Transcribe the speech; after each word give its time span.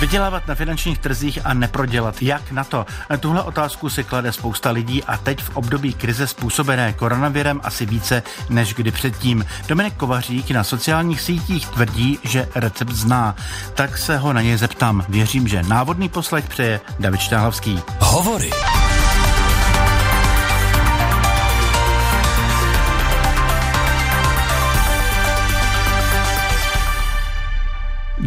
Vydělávat 0.00 0.46
na 0.46 0.54
finančních 0.54 0.98
trzích 0.98 1.38
a 1.44 1.54
neprodělat, 1.54 2.22
jak 2.22 2.52
na 2.52 2.64
to? 2.64 2.86
Tuhle 3.20 3.42
otázku 3.42 3.88
si 3.88 4.04
klade 4.04 4.32
spousta 4.32 4.70
lidí 4.70 5.04
a 5.04 5.16
teď 5.16 5.42
v 5.42 5.56
období 5.56 5.94
krize 5.94 6.26
způsobené 6.26 6.92
koronavirem 6.92 7.60
asi 7.64 7.86
více 7.86 8.22
než 8.48 8.74
kdy 8.74 8.90
předtím. 8.90 9.44
Dominik 9.68 9.94
Kovařík 9.94 10.50
na 10.50 10.64
sociálních 10.64 11.20
sítích 11.20 11.68
tvrdí, 11.68 12.18
že 12.22 12.48
recept 12.54 12.92
zná. 12.92 13.36
Tak 13.74 13.98
se 13.98 14.16
ho 14.18 14.32
na 14.32 14.42
něj 14.42 14.56
zeptám. 14.56 15.04
Věřím, 15.08 15.48
že 15.48 15.62
návodný 15.62 16.08
poslech 16.08 16.48
přeje 16.48 16.80
David 16.98 17.20
Štáhlavský. 17.20 17.82
Hovory. 18.00 18.50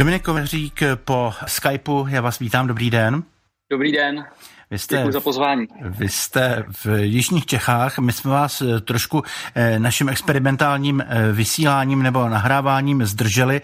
Dominik 0.01 0.23
Kovařík 0.23 0.83
po 1.05 1.33
Skypeu, 1.47 2.07
já 2.07 2.21
vás 2.21 2.39
vítám, 2.39 2.67
dobrý 2.67 2.89
den. 2.89 3.23
Dobrý 3.71 3.91
den. 3.91 4.25
Vy 4.71 4.79
jste, 4.79 4.97
Děkuji 4.97 5.11
za 5.11 5.19
pozvání. 5.19 5.67
Vy 5.81 6.09
jste 6.09 6.63
v 6.83 6.85
Jižních 7.01 7.45
Čechách, 7.45 7.99
my 7.99 8.13
jsme 8.13 8.31
vás 8.31 8.61
eh, 8.61 8.79
trošku 8.79 9.23
eh, 9.55 9.79
naším 9.79 10.09
experimentálním 10.09 11.01
eh, 11.01 11.31
vysíláním 11.31 12.03
nebo 12.03 12.29
nahráváním 12.29 13.05
zdrželi 13.05 13.61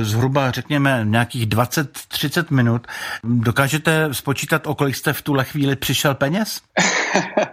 zhruba, 0.00 0.50
řekněme, 0.50 1.00
nějakých 1.04 1.46
20-30 1.46 2.44
minut. 2.50 2.86
Dokážete 3.24 4.08
spočítat, 4.14 4.66
o 4.66 4.74
kolik 4.74 4.96
jste 4.96 5.12
v 5.12 5.22
tuhle 5.22 5.44
chvíli 5.44 5.76
přišel 5.76 6.14
peněz? 6.14 6.60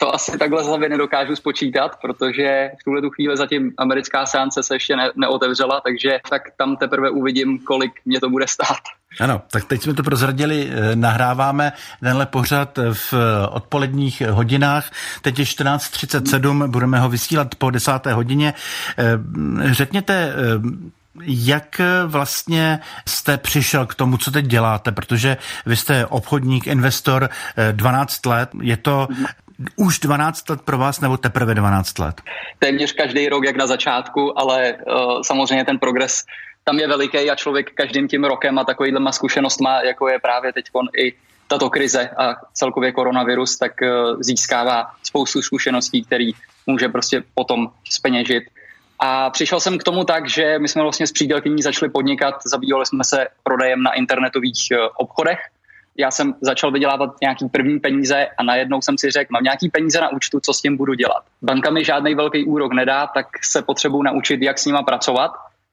to 0.00 0.14
asi 0.14 0.38
takhle 0.38 0.64
z 0.64 0.66
hlavy 0.66 0.88
nedokážu 0.88 1.36
spočítat, 1.36 1.96
protože 2.02 2.70
v 2.80 2.84
tuhle 2.84 3.00
tu 3.00 3.10
chvíli 3.10 3.36
zatím 3.36 3.72
americká 3.78 4.26
sánce 4.26 4.62
se 4.62 4.74
ještě 4.74 4.96
ne, 4.96 5.10
neotevřela, 5.16 5.80
takže 5.80 6.20
tak 6.30 6.42
tam 6.56 6.76
teprve 6.76 7.10
uvidím, 7.10 7.58
kolik 7.58 7.92
mě 8.04 8.20
to 8.20 8.30
bude 8.30 8.46
stát. 8.48 8.80
Ano, 9.20 9.42
tak 9.50 9.64
teď 9.64 9.82
jsme 9.82 9.94
to 9.94 10.02
prozradili, 10.02 10.70
eh, 10.70 10.96
nahráváme 10.96 11.72
tenhle 12.00 12.26
pořad 12.26 12.78
v 12.92 13.14
odpoledních 13.50 14.20
hodinách, 14.20 14.90
teď 15.22 15.38
je 15.38 15.44
14.37, 15.44 16.70
budeme 16.70 17.00
ho 17.00 17.08
vysílat 17.08 17.54
po 17.54 17.70
desáté 17.70 18.12
hodině. 18.12 18.54
Eh, 18.98 19.74
řekněte, 19.74 20.14
eh, 20.14 20.34
jak 21.26 21.80
vlastně 22.06 22.80
jste 23.08 23.38
přišel 23.38 23.86
k 23.86 23.94
tomu, 23.94 24.16
co 24.16 24.30
teď 24.30 24.44
děláte? 24.44 24.92
Protože 24.92 25.36
vy 25.66 25.76
jste 25.76 26.06
obchodník, 26.06 26.66
investor 26.66 27.28
12 27.72 28.26
let. 28.26 28.50
Je 28.62 28.76
to 28.76 29.08
už 29.76 29.98
12 29.98 30.48
let 30.50 30.60
pro 30.62 30.78
vás 30.78 31.00
nebo 31.00 31.16
teprve 31.16 31.54
12 31.54 31.98
let? 31.98 32.20
Téměř 32.58 32.92
každý 32.92 33.28
rok, 33.28 33.44
jak 33.44 33.56
na 33.56 33.66
začátku, 33.66 34.38
ale 34.38 34.74
uh, 34.74 35.22
samozřejmě 35.22 35.64
ten 35.64 35.78
progres 35.78 36.24
tam 36.64 36.78
je 36.78 36.88
veliký 36.88 37.30
a 37.30 37.34
člověk 37.34 37.70
každým 37.74 38.08
tím 38.08 38.24
rokem 38.24 38.58
a 38.58 38.64
takovýhle 38.64 39.12
zkušenost 39.12 39.60
má, 39.60 39.80
jako 39.82 40.08
je 40.08 40.18
právě 40.18 40.52
teď 40.52 40.64
i 40.98 41.12
tato 41.48 41.70
krize 41.70 42.08
a 42.08 42.34
celkově 42.52 42.92
koronavirus, 42.92 43.58
tak 43.58 43.72
uh, 43.82 44.20
získává 44.20 44.86
spoustu 45.02 45.42
zkušeností, 45.42 46.04
který 46.04 46.30
může 46.66 46.88
prostě 46.88 47.22
potom 47.34 47.70
speněžit. 47.90 48.44
A 48.98 49.30
přišel 49.30 49.60
jsem 49.60 49.78
k 49.78 49.84
tomu 49.84 50.04
tak, 50.04 50.28
že 50.28 50.58
my 50.58 50.68
jsme 50.68 50.82
vlastně 50.82 51.06
s 51.06 51.12
přítelkyní 51.12 51.62
začali 51.62 51.90
podnikat, 51.90 52.34
zabývali 52.44 52.86
jsme 52.86 53.04
se 53.04 53.26
prodejem 53.42 53.82
na 53.82 53.92
internetových 53.92 54.68
uh, 54.72 54.88
obchodech, 54.96 55.38
já 56.00 56.10
jsem 56.10 56.34
začal 56.40 56.72
vydělávat 56.72 57.10
nějaký 57.22 57.48
první 57.48 57.80
peníze 57.80 58.26
a 58.38 58.42
najednou 58.42 58.80
jsem 58.80 58.98
si 58.98 59.10
řekl, 59.10 59.28
mám 59.32 59.42
nějaký 59.42 59.68
peníze 59.68 60.00
na 60.00 60.12
účtu, 60.12 60.40
co 60.40 60.52
s 60.52 60.60
tím 60.60 60.76
budu 60.76 60.94
dělat. 60.94 61.22
Banka 61.42 61.70
mi 61.70 61.84
žádný 61.84 62.14
velký 62.14 62.44
úrok 62.44 62.72
nedá, 62.72 63.06
tak 63.06 63.26
se 63.44 63.62
potřebuji 63.62 64.02
naučit, 64.02 64.42
jak 64.42 64.58
s 64.58 64.66
nima 64.66 64.82
pracovat, 64.82 65.30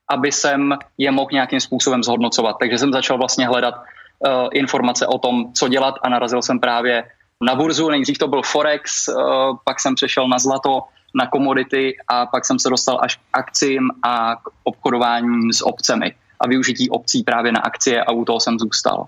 aby 0.10 0.32
jsem 0.32 0.78
je 0.98 1.12
mohl 1.12 1.30
nějakým 1.32 1.60
způsobem 1.60 2.04
zhodnocovat. 2.04 2.56
Takže 2.60 2.78
jsem 2.78 2.94
začal 2.94 3.18
vlastně 3.18 3.48
hledat 3.48 3.76
uh, 3.76 4.50
informace 4.54 5.08
o 5.08 5.18
tom, 5.18 5.54
co 5.54 5.68
dělat 5.68 5.96
a 6.02 6.10
narazil 6.10 6.42
jsem 6.42 6.60
právě 6.60 7.04
na 7.42 7.56
burzu. 7.56 7.90
Nejdřív 7.90 8.18
to 8.18 8.28
byl 8.28 8.42
Forex, 8.42 9.08
uh, 9.08 9.16
pak 9.64 9.80
jsem 9.80 9.96
přešel 9.96 10.28
na 10.28 10.40
zlato, 10.40 10.82
na 11.16 11.28
komodity 11.28 11.96
a 12.08 12.26
pak 12.26 12.46
jsem 12.46 12.60
se 12.60 12.70
dostal 12.70 13.00
až 13.02 13.16
k 13.16 13.20
akcím 13.34 13.90
a 14.04 14.36
k 14.36 14.50
obchodování 14.64 15.54
s 15.54 15.66
obcemi 15.66 16.16
a 16.40 16.48
využití 16.48 16.90
obcí 16.90 17.24
právě 17.24 17.52
na 17.52 17.60
akcie 17.60 18.04
a 18.04 18.12
u 18.12 18.26
toho 18.26 18.40
jsem 18.40 18.60
zůstal. 18.60 19.08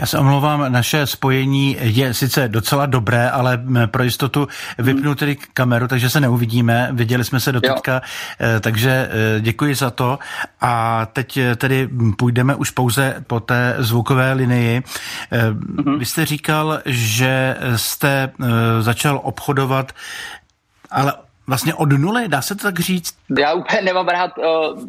Já 0.00 0.06
se 0.06 0.18
omlouvám, 0.18 0.72
naše 0.72 1.06
spojení 1.06 1.76
je 1.80 2.14
sice 2.14 2.48
docela 2.48 2.86
dobré, 2.86 3.30
ale 3.30 3.62
pro 3.86 4.02
jistotu 4.02 4.48
vypnu 4.78 5.14
tedy 5.14 5.36
kameru, 5.54 5.88
takže 5.88 6.10
se 6.10 6.20
neuvidíme. 6.20 6.88
Viděli 6.92 7.24
jsme 7.24 7.40
se 7.40 7.52
do 7.52 7.60
teďka, 7.60 8.02
eh, 8.40 8.60
takže 8.60 8.90
eh, 8.90 9.40
děkuji 9.40 9.74
za 9.74 9.90
to. 9.90 10.18
A 10.60 11.06
teď 11.06 11.36
eh, 11.36 11.56
tedy 11.56 11.88
půjdeme 12.18 12.54
už 12.54 12.70
pouze 12.70 13.24
po 13.26 13.40
té 13.40 13.76
zvukové 13.78 14.32
linii. 14.32 14.82
Mhm. 15.50 15.98
Vy 15.98 16.04
jste 16.04 16.26
říkal, 16.26 16.78
že 16.86 17.56
jste 17.76 18.32
začal 18.80 19.20
obchodovat 19.22 19.92
ale 20.90 21.12
vlastně 21.50 21.74
od 21.74 21.92
nuly, 21.92 22.28
dá 22.28 22.42
se 22.42 22.54
to 22.54 22.62
tak 22.62 22.80
říct? 22.80 23.14
Já 23.38 23.52
úplně 23.52 23.82
nemám 23.82 24.08
rád 24.08 24.38
uh, 24.38 24.44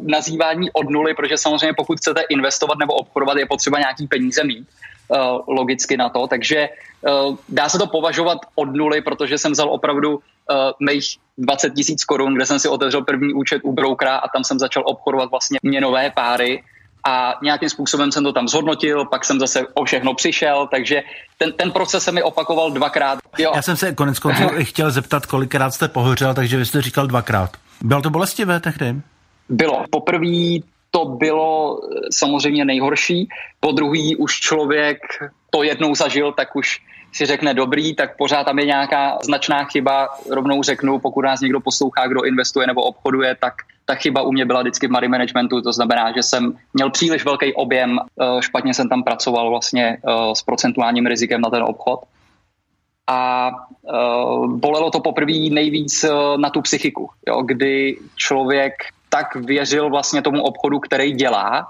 nazývání 0.06 0.70
od 0.72 0.90
nuly, 0.90 1.14
protože 1.14 1.36
samozřejmě 1.36 1.74
pokud 1.76 1.98
chcete 1.98 2.20
investovat 2.30 2.78
nebo 2.78 2.94
obchodovat, 2.94 3.36
je 3.36 3.46
potřeba 3.46 3.78
nějaký 3.78 4.06
peníze 4.06 4.44
mít 4.44 4.62
uh, 4.62 5.18
logicky 5.46 5.96
na 5.96 6.08
to, 6.08 6.26
takže 6.26 6.68
uh, 6.68 7.36
dá 7.48 7.68
se 7.68 7.78
to 7.78 7.86
považovat 7.86 8.38
od 8.54 8.70
nuly, 8.74 9.02
protože 9.02 9.38
jsem 9.38 9.52
vzal 9.52 9.74
opravdu 9.74 10.14
uh, 10.14 10.20
mých 10.80 11.18
20 11.38 11.74
tisíc 11.74 12.04
korun, 12.04 12.34
kde 12.34 12.46
jsem 12.46 12.58
si 12.58 12.68
otevřel 12.68 13.02
první 13.02 13.34
účet 13.34 13.60
u 13.64 13.72
brokera 13.72 14.16
a 14.16 14.28
tam 14.28 14.44
jsem 14.44 14.58
začal 14.58 14.82
obchodovat 14.86 15.30
vlastně 15.30 15.58
měnové 15.62 16.10
páry 16.14 16.62
a 17.06 17.34
nějakým 17.42 17.68
způsobem 17.68 18.12
jsem 18.12 18.24
to 18.24 18.32
tam 18.32 18.48
zhodnotil, 18.48 19.04
pak 19.04 19.24
jsem 19.24 19.40
zase 19.40 19.66
o 19.74 19.84
všechno 19.84 20.14
přišel, 20.14 20.68
takže 20.70 21.02
ten, 21.38 21.52
ten 21.52 21.70
proces 21.70 22.04
se 22.04 22.12
mi 22.12 22.22
opakoval 22.22 22.70
dvakrát. 22.70 23.18
Jo. 23.38 23.52
Já 23.54 23.62
jsem 23.62 23.76
se 23.76 23.94
konec 23.94 24.18
konců 24.18 24.42
chtěl 24.62 24.90
zeptat, 24.90 25.26
kolikrát 25.26 25.70
jste 25.70 25.88
pohořel, 25.88 26.34
takže 26.34 26.56
vy 26.56 26.66
jste 26.66 26.82
říkal 26.82 27.06
dvakrát. 27.06 27.50
Bylo 27.80 28.02
to 28.02 28.10
bolestivé 28.10 28.60
tehdy? 28.60 28.94
Bylo. 29.48 29.84
Poprvé 29.90 30.58
to 30.90 31.04
bylo 31.04 31.80
eh, 31.82 31.98
samozřejmě 32.12 32.64
nejhorší, 32.64 33.28
po 33.60 33.72
druhý 33.72 34.16
už 34.16 34.40
člověk 34.40 34.98
to 35.50 35.62
jednou 35.62 35.94
zažil, 35.94 36.32
tak 36.32 36.56
už 36.56 36.80
si 37.12 37.26
řekne 37.26 37.54
dobrý, 37.54 37.94
tak 37.94 38.16
pořád 38.16 38.44
tam 38.44 38.58
je 38.58 38.66
nějaká 38.66 39.18
značná 39.24 39.64
chyba, 39.64 40.08
rovnou 40.30 40.62
řeknu, 40.62 40.98
pokud 40.98 41.24
nás 41.24 41.40
někdo 41.40 41.60
poslouchá, 41.60 42.06
kdo 42.06 42.24
investuje 42.24 42.66
nebo 42.66 42.82
obchoduje, 42.82 43.36
tak 43.40 43.54
ta 43.84 43.94
chyba 43.94 44.22
u 44.22 44.32
mě 44.32 44.44
byla 44.44 44.60
vždycky 44.60 44.88
v 44.88 44.90
money 44.90 45.08
managementu, 45.08 45.62
to 45.62 45.72
znamená, 45.72 46.12
že 46.12 46.22
jsem 46.22 46.58
měl 46.74 46.90
příliš 46.90 47.24
velký 47.24 47.54
objem, 47.54 47.98
eh, 47.98 48.42
špatně 48.42 48.74
jsem 48.74 48.88
tam 48.88 49.02
pracoval 49.02 49.50
vlastně 49.50 49.96
eh, 49.96 50.34
s 50.34 50.42
procentuálním 50.42 51.06
rizikem 51.06 51.40
na 51.40 51.50
ten 51.50 51.62
obchod 51.62 52.00
a 53.06 53.50
uh, 53.82 54.46
bolelo 54.56 54.90
to 54.90 55.00
poprvé 55.00 55.50
nejvíc 55.50 56.04
na 56.36 56.50
tu 56.50 56.62
psychiku, 56.62 57.10
jo, 57.28 57.42
kdy 57.42 57.98
člověk 58.16 58.72
tak 59.08 59.36
věřil 59.36 59.90
vlastně 59.90 60.22
tomu 60.22 60.42
obchodu, 60.42 60.78
který 60.78 61.12
dělá, 61.12 61.66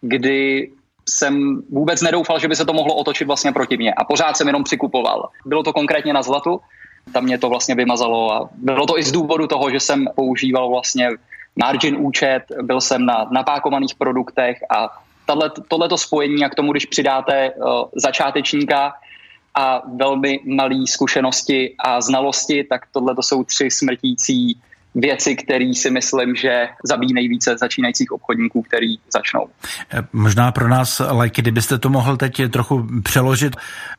kdy 0.00 0.70
jsem 1.08 1.62
vůbec 1.70 2.02
nedoufal, 2.02 2.38
že 2.38 2.48
by 2.48 2.56
se 2.56 2.64
to 2.64 2.72
mohlo 2.72 2.94
otočit 2.94 3.26
vlastně 3.26 3.52
proti 3.52 3.76
mně 3.76 3.94
a 3.94 4.04
pořád 4.04 4.36
jsem 4.36 4.46
jenom 4.46 4.64
přikupoval. 4.64 5.28
Bylo 5.44 5.62
to 5.62 5.72
konkrétně 5.72 6.12
na 6.12 6.22
zlatu, 6.22 6.60
tam 7.12 7.24
mě 7.24 7.38
to 7.38 7.48
vlastně 7.48 7.74
vymazalo 7.74 8.32
a 8.32 8.48
bylo 8.54 8.86
to 8.86 8.98
i 8.98 9.02
z 9.02 9.12
důvodu 9.12 9.46
toho, 9.46 9.70
že 9.70 9.80
jsem 9.80 10.06
používal 10.16 10.68
vlastně 10.68 11.08
margin 11.56 11.96
účet, 11.98 12.42
byl 12.62 12.80
jsem 12.80 13.06
na 13.06 13.28
napákovaných 13.30 13.94
produktech 13.94 14.58
a 14.70 14.98
tohleto 15.68 15.98
spojení 15.98 16.44
a 16.44 16.48
k 16.48 16.54
tomu, 16.54 16.72
když 16.72 16.86
přidáte 16.86 17.50
uh, 17.50 17.84
začátečníka 17.94 18.92
a 19.54 19.82
velmi 19.96 20.40
malé 20.44 20.86
zkušenosti 20.86 21.74
a 21.78 22.00
znalosti, 22.00 22.64
tak 22.64 22.86
tohle 22.92 23.14
to 23.14 23.22
jsou 23.22 23.44
tři 23.44 23.70
smrtící 23.70 24.60
věci, 24.96 25.36
které 25.36 25.74
si 25.74 25.90
myslím, 25.90 26.34
že 26.34 26.68
zabíjí 26.84 27.12
nejvíce 27.12 27.58
začínajících 27.58 28.12
obchodníků, 28.12 28.62
který 28.62 28.96
začnou. 29.12 29.46
Eh, 29.92 30.02
možná 30.12 30.52
pro 30.52 30.68
nás 30.68 31.02
lajky, 31.10 31.42
kdybyste 31.42 31.78
to 31.78 31.88
mohl 31.88 32.16
teď 32.16 32.42
trochu 32.50 32.86
přeložit. 33.02 33.56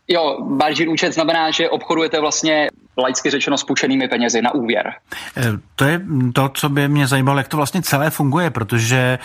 Jo, 0.08 0.38
margin 0.48 0.90
účet 0.90 1.14
znamená, 1.14 1.52
že 1.52 1.70
obchodujete 1.70 2.20
vlastně 2.20 2.68
laicky 2.98 3.30
řečeno 3.30 3.58
s 3.58 3.64
půjčenými 3.64 4.08
penězi 4.08 4.42
na 4.42 4.54
úvěr. 4.54 4.94
Eh, 5.38 5.44
to 5.76 5.86
je 5.86 6.02
to, 6.34 6.50
co 6.50 6.70
by 6.70 6.88
mě 6.88 7.08
zajímalo, 7.08 7.38
jak 7.38 7.48
to 7.48 7.58
vlastně 7.58 7.82
celé 7.82 8.10
funguje, 8.10 8.50
protože 8.50 9.20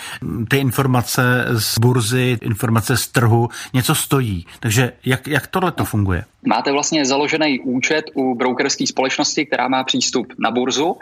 ty 0.50 0.58
informace 0.58 1.22
z 1.50 1.78
burzy, 1.78 2.38
informace 2.42 2.96
z 2.96 3.08
trhu 3.08 3.48
něco 3.74 3.94
stojí. 3.94 4.46
Takže 4.60 4.92
jak, 5.04 5.26
jak 5.26 5.46
tohle 5.46 5.72
to 5.72 5.84
funguje? 5.84 6.24
Máte 6.46 6.72
vlastně 6.72 7.04
založený 7.04 7.60
účet 7.60 8.04
u 8.14 8.34
brokerské 8.34 8.86
společnosti, 8.86 9.46
která 9.46 9.68
má 9.68 9.84
přístup 9.84 10.26
na 10.38 10.50
burzu 10.50 10.96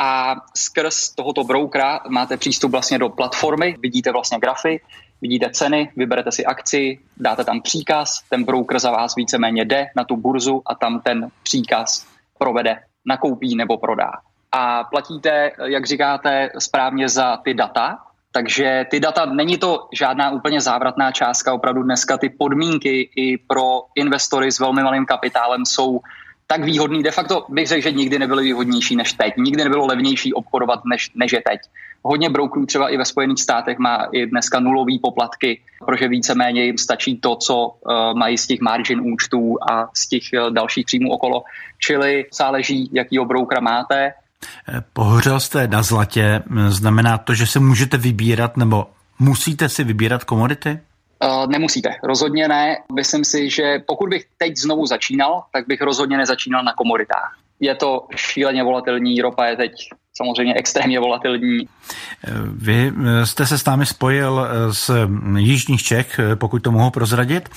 a 0.00 0.36
skrz 0.56 1.14
tohoto 1.14 1.44
brokera 1.44 2.00
máte 2.08 2.36
přístup 2.36 2.70
vlastně 2.70 2.98
do 2.98 3.08
platformy, 3.08 3.76
vidíte 3.82 4.12
vlastně 4.12 4.38
grafy, 4.38 4.80
vidíte 5.22 5.50
ceny, 5.50 5.92
vyberete 5.96 6.32
si 6.32 6.44
akci, 6.46 6.98
dáte 7.16 7.44
tam 7.44 7.60
příkaz, 7.60 8.22
ten 8.30 8.44
broker 8.44 8.78
za 8.78 8.90
vás 8.90 9.14
víceméně 9.14 9.64
jde 9.64 9.86
na 9.96 10.04
tu 10.04 10.16
burzu 10.16 10.62
a 10.66 10.74
tam 10.74 11.00
ten 11.00 11.28
příkaz 11.42 12.06
provede, 12.38 12.80
nakoupí 13.06 13.56
nebo 13.56 13.78
prodá. 13.78 14.10
A 14.52 14.84
platíte, 14.84 15.50
jak 15.64 15.86
říkáte, 15.86 16.50
správně 16.58 17.08
za 17.08 17.36
ty 17.36 17.54
data, 17.54 17.98
Takže 18.34 18.86
ty 18.90 19.00
data, 19.00 19.26
není 19.26 19.58
to 19.58 19.88
žádná 19.92 20.30
úplně 20.30 20.60
závratná 20.60 21.12
částka, 21.12 21.54
opravdu 21.54 21.82
dneska 21.82 22.18
ty 22.18 22.30
podmínky 22.30 23.10
i 23.16 23.38
pro 23.38 23.82
investory 23.94 24.52
s 24.52 24.60
velmi 24.60 24.82
malým 24.82 25.06
kapitálem 25.06 25.66
jsou 25.66 26.00
tak 26.52 26.64
výhodný. 26.64 27.02
De 27.02 27.10
facto 27.10 27.46
bych 27.48 27.68
řekl, 27.68 27.82
že 27.82 27.92
nikdy 27.92 28.18
nebyly 28.18 28.44
výhodnější 28.44 28.96
než 28.96 29.12
teď. 29.12 29.32
Nikdy 29.36 29.64
nebylo 29.64 29.86
levnější 29.86 30.34
obchodovat, 30.34 30.80
než, 30.84 31.10
než 31.14 31.32
je 31.32 31.42
teď. 31.50 31.60
Hodně 32.02 32.30
brokerů 32.30 32.66
třeba 32.66 32.88
i 32.88 32.96
ve 32.96 33.04
Spojených 33.04 33.42
státech 33.42 33.78
má 33.78 33.96
i 34.12 34.26
dneska 34.26 34.60
nulový 34.60 34.98
poplatky, 34.98 35.60
protože 35.86 36.08
víceméně 36.08 36.64
jim 36.64 36.78
stačí 36.78 37.20
to, 37.20 37.36
co 37.36 37.56
uh, 37.56 38.18
mají 38.18 38.38
z 38.38 38.46
těch 38.46 38.60
margin 38.60 39.00
účtů 39.00 39.56
a 39.70 39.88
z 39.96 40.08
těch 40.08 40.22
uh, 40.32 40.50
dalších 40.50 40.86
příjmů 40.86 41.12
okolo. 41.12 41.42
Čili 41.78 42.24
záleží, 42.32 42.90
jakýho 42.92 43.24
brokera 43.24 43.60
máte. 43.60 44.12
Pohořel 44.92 45.40
jste 45.40 45.68
na 45.68 45.82
zlatě, 45.82 46.42
znamená 46.68 47.18
to, 47.18 47.34
že 47.34 47.46
se 47.46 47.60
můžete 47.60 47.96
vybírat 47.96 48.56
nebo 48.56 48.86
musíte 49.18 49.68
si 49.68 49.84
vybírat 49.84 50.24
komodity? 50.24 50.78
Uh, 51.22 51.46
nemusíte, 51.46 51.90
rozhodně 52.02 52.48
ne. 52.48 52.76
Myslím 52.94 53.24
si, 53.24 53.50
že 53.50 53.78
pokud 53.86 54.08
bych 54.08 54.26
teď 54.38 54.56
znovu 54.56 54.86
začínal, 54.86 55.44
tak 55.52 55.66
bych 55.66 55.80
rozhodně 55.80 56.16
nezačínal 56.16 56.62
na 56.62 56.72
komoditách. 56.72 57.41
Je 57.62 57.74
to 57.74 58.06
šíleně 58.16 58.64
volatilní, 58.64 59.20
ropa 59.20 59.46
je 59.46 59.56
teď 59.56 59.72
samozřejmě 60.16 60.54
extrémně 60.54 61.00
volatilní. 61.00 61.68
Vy 62.44 62.92
eh, 63.06 63.26
jste 63.26 63.46
se 63.46 63.58
s 63.58 63.64
námi 63.64 63.86
spojil 63.86 64.46
eh, 64.46 64.74
z 64.74 64.90
Jižních 65.36 65.82
Čech, 65.82 66.18
eh, 66.18 66.36
pokud 66.36 66.62
to 66.62 66.72
mohu 66.72 66.90
prozradit. 66.90 67.48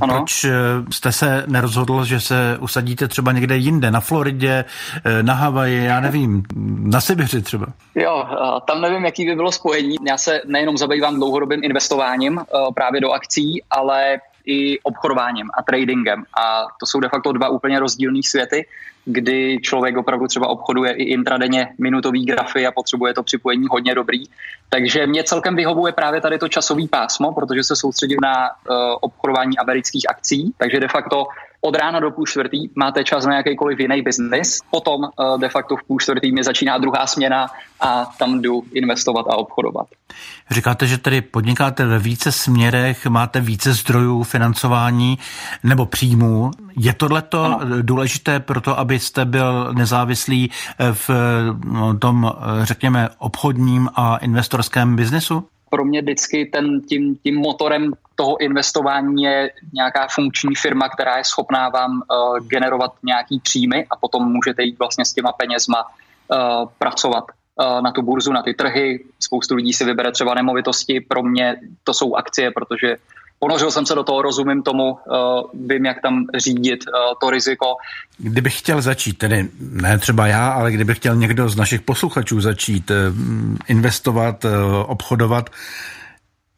Ano. 0.00 0.14
Proč 0.14 0.46
jste 0.92 1.12
se 1.12 1.44
nerozhodl, 1.46 2.04
že 2.04 2.20
se 2.20 2.58
usadíte 2.60 3.08
třeba 3.08 3.32
někde 3.32 3.56
jinde, 3.56 3.90
na 3.90 4.00
Floridě, 4.00 4.64
na 5.22 5.34
Havaji, 5.34 5.84
já 5.84 6.00
nevím, 6.00 6.42
na 6.82 7.00
Sibiři 7.00 7.42
třeba? 7.42 7.66
Jo, 7.94 8.24
tam 8.66 8.80
nevím, 8.80 9.04
jaký 9.04 9.26
by 9.26 9.34
bylo 9.34 9.52
spojení. 9.52 9.96
Já 10.08 10.18
se 10.18 10.40
nejenom 10.46 10.76
zabývám 10.76 11.14
dlouhodobým 11.14 11.64
investováním 11.64 12.40
právě 12.74 13.00
do 13.00 13.10
akcí, 13.10 13.62
ale 13.70 14.20
i 14.46 14.80
obchodováním 14.80 15.50
a 15.58 15.62
tradingem. 15.62 16.22
A 16.42 16.62
to 16.80 16.86
jsou 16.86 17.00
de 17.00 17.08
facto 17.08 17.32
dva 17.32 17.48
úplně 17.48 17.80
rozdílné 17.80 18.20
světy 18.24 18.66
kdy 19.12 19.58
člověk 19.62 19.96
opravdu 19.96 20.26
třeba 20.26 20.48
obchoduje 20.48 20.92
i 20.92 21.02
intradenně 21.02 21.68
minutový 21.78 22.24
grafy 22.24 22.66
a 22.66 22.72
potřebuje 22.72 23.14
to 23.14 23.22
připojení 23.22 23.66
hodně 23.70 23.94
dobrý. 23.94 24.24
Takže 24.68 25.06
mě 25.06 25.24
celkem 25.24 25.56
vyhovuje 25.56 25.92
právě 25.92 26.20
tady 26.20 26.38
to 26.38 26.48
časový 26.48 26.88
pásmo, 26.88 27.32
protože 27.32 27.64
se 27.64 27.76
soustředím 27.76 28.18
na 28.22 28.34
uh, 28.50 28.76
obchodování 29.00 29.58
amerických 29.58 30.10
akcí, 30.10 30.54
takže 30.58 30.80
de 30.80 30.88
facto 30.88 31.26
od 31.60 31.76
rána 31.76 32.00
do 32.00 32.10
půl 32.10 32.26
čtvrtý 32.26 32.68
máte 32.74 33.04
čas 33.04 33.26
na 33.26 33.36
jakýkoliv 33.36 33.80
jiný 33.80 34.02
biznis, 34.02 34.58
potom 34.70 35.00
uh, 35.00 35.40
de 35.40 35.48
facto 35.48 35.76
v 35.76 35.82
půl 35.86 35.98
čtvrtý 35.98 36.32
mi 36.32 36.44
začíná 36.44 36.78
druhá 36.78 37.06
směna 37.06 37.46
a 37.80 38.04
tam 38.18 38.42
jdu 38.42 38.62
investovat 38.74 39.26
a 39.30 39.36
obchodovat. 39.36 39.86
Říkáte, 40.50 40.86
že 40.86 40.98
tedy 40.98 41.20
podnikáte 41.20 41.86
ve 41.86 41.98
více 41.98 42.32
směrech, 42.32 43.06
máte 43.06 43.40
více 43.40 43.72
zdrojů 43.72 44.22
financování 44.22 45.18
nebo 45.64 45.86
příjmů. 45.86 46.50
Je 46.76 46.94
tohleto 46.94 47.60
důležité 47.82 48.40
pro 48.40 48.60
to, 48.60 48.78
abyste 48.78 49.24
byl 49.24 49.74
nezávislý 49.74 50.50
v 50.92 51.10
no, 51.64 51.98
tom, 51.98 52.32
řekněme, 52.62 53.08
obchodním 53.18 53.88
a 53.94 54.16
investorském 54.16 54.96
biznesu? 54.96 55.44
Pro 55.70 55.84
mě 55.84 56.02
vždycky 56.02 56.50
ten, 56.52 56.80
tím, 56.80 57.16
tím 57.16 57.36
motorem 57.36 57.92
toho 58.20 58.40
investování 58.40 59.22
je 59.22 59.50
nějaká 59.72 60.06
funkční 60.10 60.54
firma, 60.54 60.88
která 60.88 61.16
je 61.16 61.24
schopná 61.24 61.68
vám 61.68 61.92
uh, 61.92 62.46
generovat 62.46 62.92
nějaký 63.02 63.40
příjmy 63.40 63.86
a 63.90 63.96
potom 63.96 64.32
můžete 64.32 64.62
jít 64.62 64.78
vlastně 64.78 65.04
s 65.04 65.12
těma 65.12 65.32
penězma 65.32 65.84
uh, 65.84 66.68
pracovat 66.78 67.24
uh, 67.24 67.80
na 67.80 67.90
tu 67.92 68.02
burzu, 68.02 68.32
na 68.32 68.42
ty 68.42 68.54
trhy. 68.54 69.04
Spoustu 69.20 69.54
lidí 69.54 69.72
si 69.72 69.84
vybere 69.84 70.12
třeba 70.12 70.34
nemovitosti. 70.34 71.00
Pro 71.00 71.22
mě 71.22 71.56
to 71.84 71.94
jsou 71.94 72.14
akcie, 72.14 72.50
protože 72.50 72.96
ponořil 73.38 73.70
jsem 73.70 73.86
se 73.86 73.94
do 73.94 74.04
toho, 74.04 74.22
rozumím 74.22 74.62
tomu, 74.62 74.98
vím, 75.54 75.84
jak 75.86 76.02
tam 76.02 76.24
řídit 76.36 76.84
to 77.20 77.30
riziko. 77.30 77.66
Kdybych 78.18 78.58
chtěl 78.58 78.82
začít, 78.82 79.18
tedy 79.18 79.48
ne 79.60 79.98
třeba 79.98 80.26
já, 80.26 80.50
ale 80.50 80.72
kdyby 80.72 80.94
chtěl 80.94 81.16
někdo 81.16 81.48
z 81.48 81.56
našich 81.56 81.80
posluchačů 81.80 82.40
začít 82.40 82.90
investovat, 83.68 84.44
obchodovat, 84.86 85.50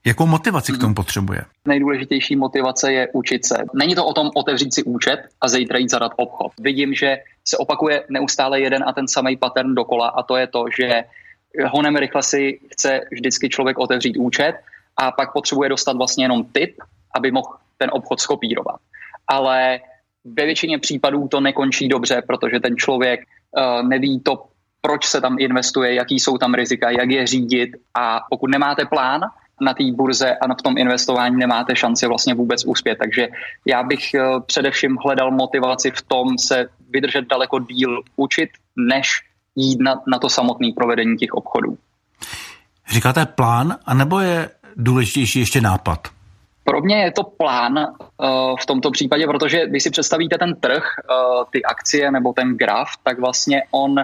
Jakou 0.06 0.26
motivaci 0.26 0.72
k 0.72 0.78
tomu 0.78 0.94
potřebuje? 0.94 1.40
Nejdůležitější 1.68 2.36
motivace 2.36 2.92
je 2.92 3.08
učit 3.12 3.46
se. 3.46 3.64
Není 3.74 3.94
to 3.94 4.06
o 4.06 4.12
tom 4.12 4.30
otevřít 4.34 4.74
si 4.74 4.82
účet 4.82 5.18
a 5.40 5.48
zítra 5.48 5.78
jít 5.78 5.90
zadat 5.90 6.12
obchod. 6.16 6.52
Vidím, 6.60 6.94
že 6.94 7.16
se 7.48 7.56
opakuje 7.56 8.04
neustále 8.10 8.60
jeden 8.60 8.84
a 8.86 8.92
ten 8.92 9.08
samý 9.08 9.36
pattern 9.36 9.74
dokola 9.74 10.08
a 10.08 10.22
to 10.22 10.36
je 10.36 10.46
to, 10.46 10.64
že 10.76 11.04
honem 11.66 11.96
rychle 11.96 12.22
si 12.22 12.60
chce 12.72 13.00
vždycky 13.12 13.48
člověk 13.48 13.78
otevřít 13.78 14.16
účet 14.16 14.54
a 14.96 15.12
pak 15.12 15.32
potřebuje 15.32 15.68
dostat 15.68 15.96
vlastně 15.96 16.24
jenom 16.24 16.44
tip, 16.44 16.76
aby 17.14 17.30
mohl 17.30 17.48
ten 17.78 17.90
obchod 17.92 18.20
skopírovat. 18.20 18.76
Ale 19.28 19.80
ve 20.24 20.44
většině 20.44 20.78
případů 20.78 21.28
to 21.28 21.40
nekončí 21.40 21.88
dobře, 21.88 22.22
protože 22.26 22.60
ten 22.60 22.76
člověk 22.76 23.20
uh, 23.20 23.88
neví 23.88 24.20
to, 24.20 24.44
proč 24.80 25.06
se 25.06 25.20
tam 25.20 25.36
investuje, 25.38 25.94
jaký 25.94 26.20
jsou 26.20 26.38
tam 26.38 26.54
rizika, 26.54 26.90
jak 26.90 27.10
je 27.10 27.26
řídit 27.26 27.70
a 27.94 28.20
pokud 28.30 28.50
nemáte 28.50 28.84
plán, 28.84 29.20
na 29.60 29.74
té 29.74 29.84
burze 29.92 30.36
a 30.36 30.54
v 30.54 30.62
tom 30.62 30.78
investování 30.78 31.36
nemáte 31.36 31.76
šanci 31.76 32.06
vlastně 32.06 32.34
vůbec 32.34 32.64
uspět. 32.64 32.98
Takže 32.98 33.28
já 33.66 33.82
bych 33.82 34.14
eh, 34.14 34.20
především 34.46 34.96
hledal 35.04 35.30
motivaci 35.30 35.90
v 35.90 36.02
tom 36.02 36.38
se 36.38 36.66
vydržet 36.90 37.24
daleko 37.30 37.58
díl 37.58 38.02
učit, 38.16 38.50
než 38.76 39.08
jít 39.56 39.80
na, 39.80 40.02
na 40.12 40.18
to 40.18 40.28
samotné 40.28 40.68
provedení 40.76 41.16
těch 41.16 41.34
obchodů. 41.34 41.78
Říkáte 42.90 43.26
plán, 43.26 43.76
anebo 43.86 44.20
je 44.20 44.50
důležitější 44.76 45.38
ještě 45.38 45.60
nápad? 45.60 46.08
Pro 46.64 46.80
mě 46.80 46.96
je 46.96 47.12
to 47.12 47.22
plán 47.22 47.78
uh, 47.78 47.86
v 48.60 48.66
tomto 48.66 48.90
případě, 48.90 49.26
protože 49.26 49.66
když 49.66 49.82
si 49.82 49.90
představíte 49.90 50.38
ten 50.38 50.54
trh, 50.54 50.82
uh, 50.82 51.44
ty 51.50 51.62
akcie 51.64 52.10
nebo 52.10 52.32
ten 52.32 52.56
graf, 52.56 52.88
tak 53.02 53.18
vlastně 53.18 53.62
on 53.70 53.96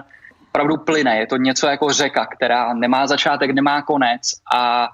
opravdu 0.49 0.77
plyne. 0.77 1.17
Je 1.17 1.27
to 1.27 1.37
něco 1.37 1.67
jako 1.67 1.93
řeka, 1.93 2.25
která 2.25 2.73
nemá 2.73 3.07
začátek, 3.07 3.51
nemá 3.51 3.81
konec 3.81 4.21
a 4.55 4.87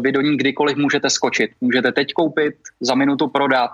vy 0.00 0.12
do 0.12 0.20
ní 0.20 0.36
kdykoliv 0.36 0.76
můžete 0.76 1.10
skočit. 1.10 1.50
Můžete 1.60 1.92
teď 1.92 2.12
koupit, 2.12 2.54
za 2.80 2.94
minutu 2.94 3.28
prodat, 3.28 3.70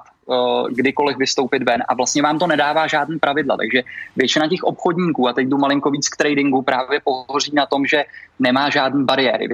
kdykoliv 0.71 1.17
vystoupit 1.17 1.63
ven 1.63 1.83
a 1.89 1.95
vlastně 1.95 2.23
vám 2.23 2.39
to 2.39 2.47
nedává 2.47 2.87
žádný 2.87 3.19
pravidla, 3.19 3.57
takže 3.57 3.83
většina 4.17 4.49
těch 4.49 4.63
obchodníků, 4.63 5.29
a 5.29 5.33
teď 5.33 5.49
jdu 5.49 5.59
malinko 5.59 5.91
víc 5.91 6.09
k 6.09 6.17
tradingu, 6.17 6.63
právě 6.63 7.01
pohoří 7.05 7.53
na 7.55 7.67
tom, 7.67 7.87
že 7.87 8.05
nemá 8.39 8.71
žádný 8.71 9.05
bariéry 9.05 9.49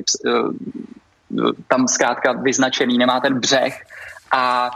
tam 1.69 1.89
zkrátka 1.89 2.33
vyznačený, 2.33 2.99
nemá 2.99 3.21
ten 3.21 3.41
břeh 3.41 3.83
a 4.33 4.71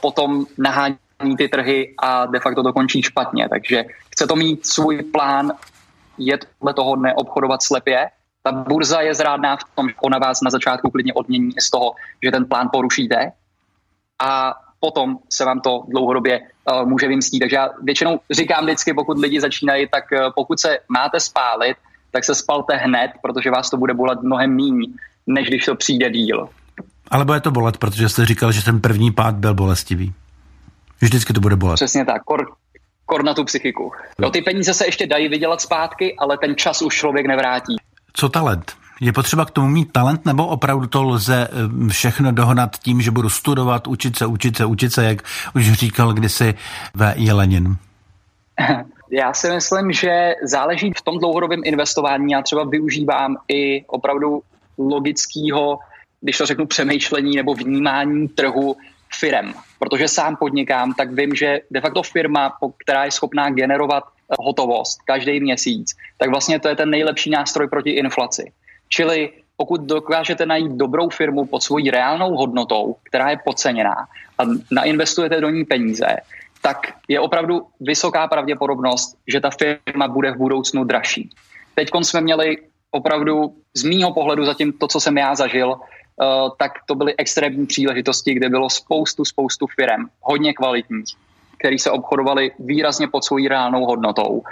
potom 0.00 0.46
nahání 0.58 1.36
ty 1.38 1.48
trhy 1.48 1.94
a 1.98 2.26
de 2.26 2.40
facto 2.40 2.62
to 2.62 2.72
končí 2.72 3.02
špatně. 3.02 3.48
Takže 3.48 3.84
chce 4.12 4.26
to 4.26 4.36
mít 4.36 4.66
svůj 4.66 5.02
plán, 5.02 5.52
je 6.18 6.38
tohle 6.38 6.74
toho 6.74 6.96
neobchodovat 6.96 7.62
slepě. 7.62 8.06
Ta 8.46 8.52
burza 8.52 9.00
je 9.00 9.14
zrádná 9.14 9.56
v 9.56 9.64
tom, 9.74 9.88
že 9.88 9.94
ona 10.02 10.18
vás 10.18 10.40
na 10.42 10.50
začátku 10.50 10.90
klidně 10.90 11.12
odmění 11.14 11.50
z 11.60 11.70
toho, 11.70 11.94
že 12.24 12.30
ten 12.30 12.44
plán 12.44 12.68
porušíte 12.72 13.16
a 14.22 14.54
potom 14.80 15.18
se 15.32 15.44
vám 15.44 15.60
to 15.60 15.82
dlouhodobě 15.88 16.40
uh, 16.40 16.88
může 16.88 17.08
vymstít. 17.08 17.40
Takže 17.40 17.56
já 17.56 17.68
většinou 17.82 18.20
říkám 18.30 18.64
vždycky, 18.64 18.94
pokud 18.94 19.18
lidi 19.18 19.40
začínají, 19.40 19.88
tak 19.90 20.04
uh, 20.12 20.32
pokud 20.34 20.60
se 20.60 20.78
máte 20.88 21.20
spálit, 21.20 21.76
tak 22.10 22.24
se 22.24 22.34
spalte 22.34 22.76
hned, 22.76 23.10
protože 23.22 23.50
vás 23.50 23.70
to 23.70 23.76
bude 23.76 23.94
bolet 23.94 24.22
mnohem 24.22 24.56
méně, 24.56 24.86
než 25.26 25.48
když 25.48 25.64
to 25.64 25.74
přijde 25.74 26.10
díl. 26.10 26.48
Ale 27.10 27.24
bude 27.24 27.40
to 27.40 27.50
bolet, 27.50 27.76
protože 27.76 28.08
jste 28.08 28.26
říkal, 28.26 28.52
že 28.52 28.64
ten 28.64 28.80
první 28.80 29.10
pád 29.10 29.34
byl 29.34 29.54
bolestivý. 29.54 30.14
Vždycky 31.00 31.32
to 31.32 31.40
bude 31.40 31.56
bolet. 31.56 31.74
Přesně 31.74 32.04
tak, 32.04 32.22
kor, 32.22 32.46
kor 33.06 33.24
na 33.24 33.34
tu 33.34 33.44
psychiku. 33.44 33.92
No, 34.18 34.30
ty 34.30 34.42
peníze 34.42 34.74
se 34.74 34.86
ještě 34.86 35.06
dají 35.06 35.28
vydělat 35.28 35.60
zpátky, 35.60 36.16
ale 36.18 36.38
ten 36.38 36.56
čas 36.56 36.82
už 36.82 36.94
člověk 36.94 37.26
nevrátí. 37.26 37.76
Co 38.18 38.28
talent? 38.28 38.72
Je 39.00 39.12
potřeba 39.12 39.44
k 39.44 39.50
tomu 39.50 39.68
mít 39.68 39.92
talent, 39.92 40.26
nebo 40.26 40.46
opravdu 40.46 40.86
to 40.86 41.02
lze 41.02 41.48
eh, 41.50 41.88
všechno 41.88 42.32
dohnat 42.32 42.76
tím, 42.76 43.02
že 43.02 43.10
budu 43.10 43.28
studovat, 43.28 43.86
učit 43.86 44.16
se, 44.16 44.26
učit 44.26 44.56
se, 44.56 44.64
učit 44.64 44.92
se, 44.92 45.04
jak 45.04 45.22
už 45.54 45.72
říkal 45.72 46.12
kdysi 46.12 46.54
V. 46.94 47.14
Jelenin? 47.16 47.76
Já 49.10 49.32
si 49.32 49.50
myslím, 49.50 49.92
že 49.92 50.34
záleží 50.42 50.92
v 50.96 51.02
tom 51.02 51.18
dlouhodobém 51.18 51.60
investování. 51.64 52.32
Já 52.32 52.42
třeba 52.42 52.64
využívám 52.64 53.36
i 53.48 53.84
opravdu 53.86 54.42
logického, 54.78 55.78
když 56.20 56.38
to 56.38 56.46
řeknu, 56.46 56.66
přemýšlení 56.66 57.36
nebo 57.36 57.54
vnímání 57.54 58.28
trhu 58.28 58.76
firem. 59.18 59.54
Protože 59.78 60.08
sám 60.08 60.36
podnikám, 60.36 60.94
tak 60.94 61.12
vím, 61.12 61.34
že 61.34 61.58
de 61.70 61.80
facto 61.80 62.02
firma, 62.02 62.52
která 62.78 63.04
je 63.04 63.10
schopná 63.10 63.50
generovat 63.50 64.04
hotovost 64.38 65.02
každý 65.02 65.40
měsíc, 65.40 65.96
tak 66.18 66.30
vlastně 66.30 66.60
to 66.60 66.68
je 66.68 66.76
ten 66.76 66.90
nejlepší 66.90 67.30
nástroj 67.30 67.68
proti 67.68 67.90
inflaci. 67.90 68.52
Čili 68.88 69.30
pokud 69.56 69.80
dokážete 69.80 70.46
najít 70.46 70.72
dobrou 70.72 71.08
firmu 71.08 71.46
pod 71.46 71.62
svojí 71.62 71.90
reálnou 71.90 72.36
hodnotou, 72.36 72.96
která 73.02 73.30
je 73.30 73.38
podceněná 73.44 73.94
a 74.38 74.42
nainvestujete 74.70 75.40
do 75.40 75.50
ní 75.50 75.64
peníze, 75.64 76.06
tak 76.62 76.78
je 77.08 77.20
opravdu 77.20 77.66
vysoká 77.80 78.28
pravděpodobnost, 78.28 79.16
že 79.26 79.40
ta 79.40 79.50
firma 79.50 80.08
bude 80.08 80.30
v 80.30 80.36
budoucnu 80.36 80.84
dražší. 80.84 81.30
Teď 81.74 81.88
jsme 82.02 82.20
měli 82.20 82.56
opravdu 82.90 83.54
z 83.74 83.84
mýho 83.84 84.12
pohledu 84.12 84.44
zatím 84.44 84.72
to, 84.72 84.88
co 84.88 85.00
jsem 85.00 85.18
já 85.18 85.34
zažil, 85.34 85.76
tak 86.58 86.72
to 86.86 86.94
byly 86.94 87.14
extrémní 87.18 87.66
příležitosti, 87.66 88.34
kde 88.34 88.48
bylo 88.48 88.70
spoustu, 88.70 89.24
spoustu 89.24 89.66
firm, 89.66 90.04
hodně 90.20 90.54
kvalitních, 90.54 91.16
který 91.66 91.78
se 91.78 91.90
obchodovali 91.90 92.52
výrazně 92.58 93.08
pod 93.08 93.24
svou 93.24 93.48
reálnou 93.48 93.86
hodnotou. 93.86 94.42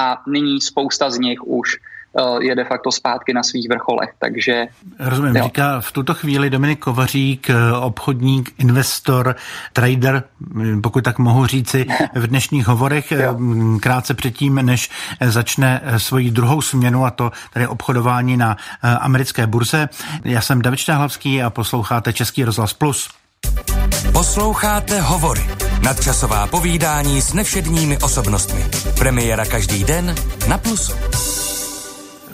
A 0.00 0.22
nyní 0.26 0.60
spousta 0.60 1.10
z 1.10 1.18
nich 1.18 1.46
už 1.46 1.76
Eh, 2.18 2.44
je 2.44 2.54
de 2.54 2.64
facto 2.64 2.92
zpátky 2.92 3.32
na 3.32 3.42
svých 3.42 3.68
vrcholech. 3.68 4.10
Takže, 4.18 4.66
Rozumím, 4.98 5.36
jo. 5.36 5.44
říká 5.44 5.80
v 5.80 5.92
tuto 5.92 6.14
chvíli 6.14 6.50
Dominik 6.50 6.78
Kovařík, 6.78 7.50
eh, 7.50 7.72
obchodník, 7.72 8.52
investor, 8.58 9.36
trader, 9.72 10.22
hm, 10.40 10.82
pokud 10.82 11.04
tak 11.04 11.18
mohu 11.18 11.46
říci, 11.46 11.86
v 12.14 12.26
dnešních 12.26 12.66
hovorech, 12.66 13.12
jo. 13.12 13.34
Hm, 13.38 13.78
krátce 13.80 14.14
předtím, 14.14 14.54
než 14.54 14.90
začne 15.20 15.80
svoji 15.96 16.30
druhou 16.30 16.60
směnu, 16.60 17.04
a 17.04 17.10
to 17.10 17.32
tedy 17.52 17.66
obchodování 17.66 18.36
na 18.36 18.56
eh, 18.82 18.88
americké 18.88 19.46
burze. 19.46 19.88
Já 20.24 20.40
jsem 20.40 20.62
David 20.62 20.78
Štahlavský 20.78 21.42
a 21.42 21.50
posloucháte 21.50 22.12
Český 22.12 22.44
rozhlas 22.44 22.72
Plus. 22.72 23.08
Posloucháte 24.12 25.00
Hovory. 25.00 25.46
Nadčasová 25.82 26.46
povídání 26.46 27.22
s 27.22 27.32
nevšedními 27.32 27.98
osobnostmi. 27.98 28.64
Premiéra 28.98 29.44
každý 29.44 29.84
den 29.84 30.14
na 30.48 30.58
Plusu. 30.58 30.92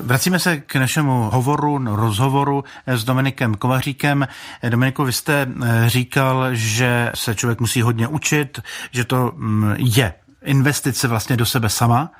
Vracíme 0.00 0.38
se 0.38 0.56
k 0.56 0.76
našemu 0.76 1.30
hovoru, 1.32 1.96
rozhovoru 1.96 2.64
s 2.86 3.04
Dominikem 3.04 3.54
Kovaříkem. 3.54 4.28
Dominiku, 4.68 5.04
vy 5.04 5.12
jste 5.12 5.46
eh, 5.62 5.88
říkal, 5.88 6.48
že 6.52 7.12
se 7.14 7.34
člověk 7.34 7.60
musí 7.60 7.82
hodně 7.82 8.08
učit, 8.08 8.60
že 8.90 9.04
to 9.04 9.32
mm, 9.34 9.74
je 9.78 10.14
investice 10.44 11.08
vlastně 11.08 11.36
do 11.36 11.46
sebe 11.46 11.68
sama. 11.68 12.10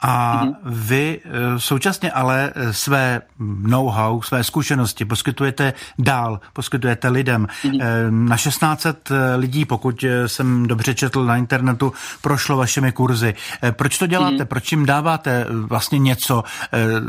A 0.00 0.44
mm-hmm. 0.44 0.56
vy 0.64 1.20
eh, 1.24 1.30
současně 1.60 2.10
ale 2.10 2.52
eh, 2.54 2.72
své 2.72 3.22
know-how, 3.38 4.22
své 4.22 4.44
zkušenosti 4.44 5.04
poskytujete 5.04 5.72
dál, 5.98 6.40
poskytujete 6.52 7.08
lidem. 7.08 7.46
Mm-hmm. 7.46 7.80
Na 8.10 8.36
1600 8.36 9.12
lidí, 9.36 9.64
pokud 9.64 10.04
jsem 10.26 10.66
dobře 10.66 10.94
četl 10.94 11.24
na 11.24 11.36
internetu, 11.36 11.92
prošlo 12.22 12.56
vašimi 12.56 12.92
kurzy. 12.92 13.34
Proč 13.70 13.98
to 13.98 14.06
děláte? 14.06 14.36
Mm-hmm. 14.36 14.44
Proč 14.44 14.72
jim 14.72 14.86
dáváte 14.86 15.46
vlastně 15.50 15.98
něco, 15.98 16.44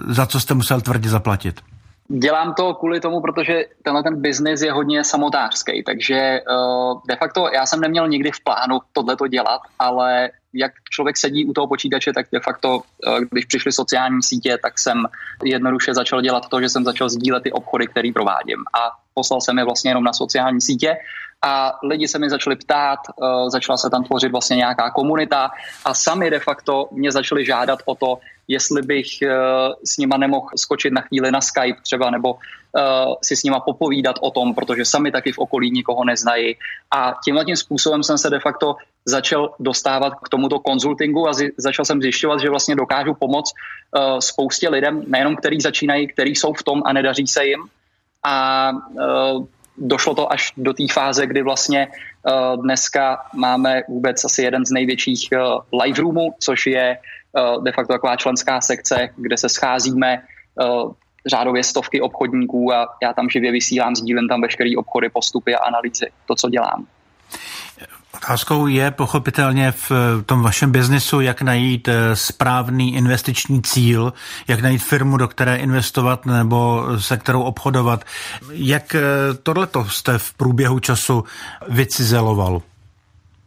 za 0.08 0.26
co 0.26 0.40
jste 0.40 0.54
musel 0.54 0.82
tvrdě 0.82 1.10
zaplatit? 1.10 1.62
Dělám 2.10 2.54
to 2.54 2.74
kvůli 2.74 3.00
tomu, 3.00 3.22
protože 3.22 3.66
tenhle 3.84 4.04
ten 4.04 4.22
biznis 4.22 4.62
je 4.62 4.72
hodně 4.72 5.04
samotářský, 5.04 5.84
takže 5.84 6.40
uh, 6.50 7.02
de 7.08 7.16
facto 7.16 7.50
já 7.54 7.66
jsem 7.66 7.82
neměl 7.82 8.08
nikdy 8.08 8.32
v 8.32 8.44
plánu 8.44 8.80
tohle 8.94 9.16
dělat, 9.30 9.62
ale 9.80 10.30
jak 10.58 10.72
člověk 10.90 11.18
sedí 11.18 11.46
u 11.46 11.54
toho 11.54 11.68
počítače, 11.68 12.14
tak 12.14 12.26
de 12.32 12.40
facto, 12.40 12.78
uh, 12.78 13.20
když 13.32 13.46
přišly 13.46 13.72
sociální 13.72 14.24
sítě, 14.24 14.58
tak 14.62 14.80
jsem 14.80 15.06
jednoduše 15.44 15.94
začal 15.94 16.22
dělat 16.22 16.50
to, 16.50 16.62
že 16.62 16.70
jsem 16.70 16.84
začal 16.84 17.10
sdílet 17.10 17.44
ty 17.44 17.52
obchody, 17.52 17.88
které 17.88 18.12
provádím. 18.14 18.60
A 18.74 18.92
poslal 19.14 19.42
jsem 19.42 19.58
je 19.58 19.64
vlastně 19.64 19.92
jenom 19.92 20.04
na 20.04 20.14
sociální 20.14 20.62
sítě 20.62 20.98
a 21.42 21.74
lidi 21.84 22.08
se 22.08 22.20
mi 22.20 22.30
začali 22.30 22.56
ptát, 22.56 23.00
uh, 23.16 23.50
začala 23.50 23.78
se 23.78 23.90
tam 23.90 24.04
tvořit 24.04 24.32
vlastně 24.32 24.56
nějaká 24.58 24.92
komunita 24.92 25.52
a 25.86 25.94
sami 25.94 26.30
de 26.30 26.40
facto 26.40 26.90
mě 26.92 27.12
začali 27.12 27.46
žádat 27.46 27.80
o 27.86 27.96
to, 27.96 28.18
jestli 28.48 28.82
bych 28.82 29.08
uh, 29.24 29.30
s 29.84 29.98
nima 29.98 30.18
nemohl 30.18 30.48
skočit 30.56 30.94
na 30.94 31.02
chvíli 31.02 31.32
na 31.32 31.42
Skype 31.42 31.82
třeba, 31.84 32.10
nebo 32.10 32.34
uh, 32.34 33.14
si 33.24 33.36
s 33.36 33.44
nima 33.44 33.60
popovídat 33.60 34.16
o 34.22 34.32
tom, 34.32 34.56
protože 34.56 34.86
sami 34.86 35.12
taky 35.12 35.32
v 35.32 35.38
okolí 35.38 35.72
nikoho 35.72 36.06
neznají. 36.06 36.56
A 36.92 37.14
tímhle 37.26 37.46
tím 37.46 37.56
způsobem 37.56 38.04
jsem 38.04 38.18
se 38.18 38.30
de 38.30 38.40
facto 38.40 38.76
začal 39.06 39.56
dostávat 39.60 40.14
k 40.24 40.30
tomuto 40.30 40.60
konzultingu 40.60 41.28
a 41.28 41.34
zi- 41.34 41.52
začal 41.58 41.86
jsem 41.86 42.02
zjišťovat, 42.02 42.40
že 42.42 42.50
vlastně 42.50 42.76
dokážu 42.76 43.14
pomoct 43.14 43.54
uh, 43.54 44.20
spoustě 44.20 44.70
lidem, 44.70 45.04
nejenom 45.08 45.36
který 45.36 45.62
začínají, 45.62 46.08
který 46.08 46.36
jsou 46.36 46.54
v 46.54 46.64
tom 46.64 46.82
a 46.86 46.94
nedaří 46.94 47.28
se 47.28 47.46
jim. 47.46 47.60
A 48.24 48.72
uh, 48.72 49.46
došlo 49.78 50.16
to 50.16 50.32
až 50.32 50.54
do 50.58 50.74
té 50.74 50.84
fáze, 50.94 51.28
kdy 51.28 51.42
vlastně 51.42 51.88
uh, 51.88 52.64
dneska 52.64 53.18
máme 53.36 53.82
vůbec 53.88 54.26
asi 54.26 54.42
jeden 54.42 54.66
z 54.66 54.72
největších 54.72 55.30
uh, 55.32 55.82
live 55.84 56.02
roomů, 56.02 56.34
což 56.40 56.68
je 56.68 56.98
uh, 56.98 57.17
de 57.64 57.72
facto 57.72 57.94
taková 57.94 58.16
členská 58.16 58.62
sekce, 58.62 59.10
kde 59.16 59.38
se 59.38 59.50
scházíme 59.50 60.22
uh, 60.62 60.92
řádově 61.28 61.64
stovky 61.64 62.02
obchodníků 62.02 62.74
a 62.74 62.88
já 63.04 63.14
tam 63.14 63.30
živě 63.30 63.52
vysílám, 63.52 63.96
sdílím 63.96 64.28
tam 64.28 64.42
veškeré 64.42 64.70
obchody, 64.78 65.10
postupy 65.10 65.56
a 65.56 65.60
analýzy, 65.60 66.06
to, 66.26 66.36
co 66.36 66.50
dělám. 66.50 66.86
Otázkou 68.16 68.68
je 68.68 68.92
pochopitelně 68.92 69.72
v 69.72 69.92
tom 70.26 70.42
vašem 70.42 70.72
biznesu, 70.72 71.22
jak 71.22 71.42
najít 71.42 71.88
eh, 71.88 72.16
správný 72.16 72.96
investiční 72.96 73.62
cíl, 73.62 74.14
jak 74.48 74.60
najít 74.60 74.84
firmu, 74.84 75.18
do 75.18 75.28
které 75.28 75.56
investovat 75.56 76.26
nebo 76.26 76.86
se 77.00 77.18
kterou 77.18 77.44
obchodovat. 77.44 78.04
Jak 78.52 78.96
eh, 78.96 79.02
tohleto 79.44 79.86
jste 79.86 80.18
v 80.18 80.34
průběhu 80.34 80.80
času 80.80 81.24
vycizeloval? 81.68 82.62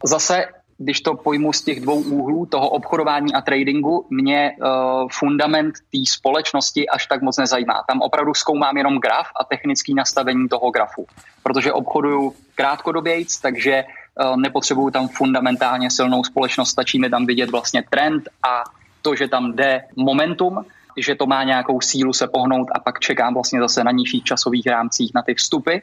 Zase 0.05 0.45
když 0.83 1.01
to 1.01 1.13
pojmu 1.13 1.53
z 1.53 1.61
těch 1.61 1.79
dvou 1.81 2.01
úhlů, 2.01 2.45
toho 2.45 2.69
obchodování 2.69 3.33
a 3.33 3.41
tradingu, 3.41 4.05
mě 4.09 4.51
uh, 4.51 5.09
fundament 5.11 5.75
té 5.75 5.97
společnosti 6.07 6.89
až 6.89 7.05
tak 7.05 7.21
moc 7.21 7.37
nezajímá. 7.37 7.83
Tam 7.87 8.01
opravdu 8.01 8.33
zkoumám 8.33 8.77
jenom 8.77 8.97
graf 8.97 9.27
a 9.39 9.43
technické 9.43 9.93
nastavení 9.93 10.49
toho 10.49 10.71
grafu, 10.71 11.05
protože 11.43 11.73
obchoduju 11.73 12.33
krátkodobějc, 12.55 13.39
takže 13.39 13.83
uh, 13.83 14.37
nepotřebuju 14.37 14.89
tam 14.91 15.07
fundamentálně 15.07 15.91
silnou 15.91 16.23
společnost, 16.23 16.69
stačí 16.69 16.99
mi 16.99 17.09
tam 17.09 17.25
vidět 17.25 17.49
vlastně 17.49 17.83
trend 17.89 18.23
a 18.43 18.63
to, 19.01 19.15
že 19.15 19.27
tam 19.27 19.55
jde 19.55 19.83
momentum, 19.95 20.65
že 20.97 21.15
to 21.15 21.25
má 21.25 21.43
nějakou 21.43 21.81
sílu 21.81 22.13
se 22.13 22.27
pohnout 22.27 22.67
a 22.75 22.79
pak 22.79 22.99
čekám 22.99 23.33
vlastně 23.33 23.59
zase 23.59 23.83
na 23.83 23.91
nižších 23.91 24.23
časových 24.23 24.67
rámcích 24.67 25.11
na 25.15 25.21
ty 25.21 25.33
vstupy 25.33 25.77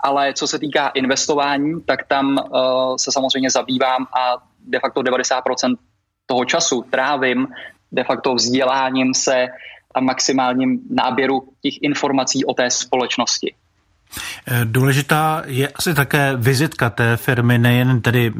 ale 0.00 0.32
co 0.32 0.46
se 0.46 0.58
týká 0.58 0.88
investování, 0.88 1.80
tak 1.86 2.06
tam 2.06 2.38
uh, 2.38 2.96
se 2.96 3.12
samozřejmě 3.12 3.50
zabývám 3.50 4.06
a 4.20 4.36
de 4.66 4.78
facto 4.80 5.00
90% 5.00 5.76
toho 6.26 6.44
času 6.44 6.84
trávím 6.90 7.48
de 7.92 8.04
facto 8.04 8.34
vzděláním 8.34 9.14
se 9.14 9.46
a 9.94 10.00
maximálním 10.00 10.80
náběru 10.90 11.48
těch 11.62 11.74
informací 11.82 12.44
o 12.44 12.54
té 12.54 12.70
společnosti. 12.70 13.54
Eh, 14.46 14.60
důležitá 14.64 15.42
je 15.46 15.68
asi 15.68 15.94
také 15.94 16.36
vizitka 16.36 16.90
té 16.90 17.16
firmy, 17.16 17.58
nejen 17.58 18.00
tedy, 18.00 18.32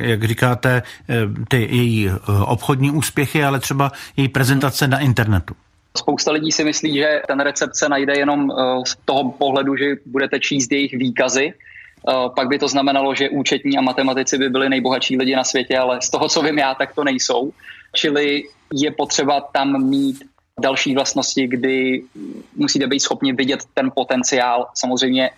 jak 0.00 0.24
říkáte, 0.24 0.82
eh, 1.08 1.14
ty 1.48 1.56
její 1.56 2.10
obchodní 2.44 2.90
úspěchy, 2.90 3.44
ale 3.44 3.60
třeba 3.60 3.92
její 4.16 4.28
prezentace 4.28 4.88
na 4.88 4.98
internetu. 4.98 5.54
Spousta 5.96 6.32
lidí 6.32 6.52
si 6.52 6.64
myslí, 6.64 6.96
že 6.96 7.22
ten 7.26 7.40
recept 7.40 7.76
se 7.76 7.88
najde 7.88 8.12
jenom 8.16 8.50
eh, 8.50 8.54
z 8.86 8.96
toho 9.04 9.32
pohledu, 9.32 9.76
že 9.76 9.96
budete 10.06 10.40
číst 10.40 10.72
jejich 10.72 10.92
výkazy, 10.92 11.52
eh, 11.54 12.12
pak 12.36 12.48
by 12.48 12.58
to 12.58 12.68
znamenalo, 12.68 13.14
že 13.14 13.30
účetní 13.30 13.78
a 13.78 13.80
matematici 13.80 14.38
by 14.38 14.48
byli 14.48 14.68
nejbohatší 14.68 15.16
lidi 15.16 15.36
na 15.36 15.44
světě, 15.44 15.78
ale 15.78 16.02
z 16.02 16.10
toho, 16.10 16.28
co 16.28 16.42
vím 16.42 16.58
já, 16.58 16.74
tak 16.74 16.94
to 16.94 17.04
nejsou. 17.04 17.52
Čili 17.94 18.42
je 18.72 18.90
potřeba 18.90 19.40
tam 19.40 19.88
mít 19.88 20.24
další 20.60 20.94
vlastnosti, 20.94 21.46
kdy 21.46 22.04
musíte 22.56 22.86
být 22.86 23.00
schopni 23.00 23.32
vidět 23.32 23.60
ten 23.74 23.90
potenciál. 23.94 24.66
Samozřejmě 24.74 25.30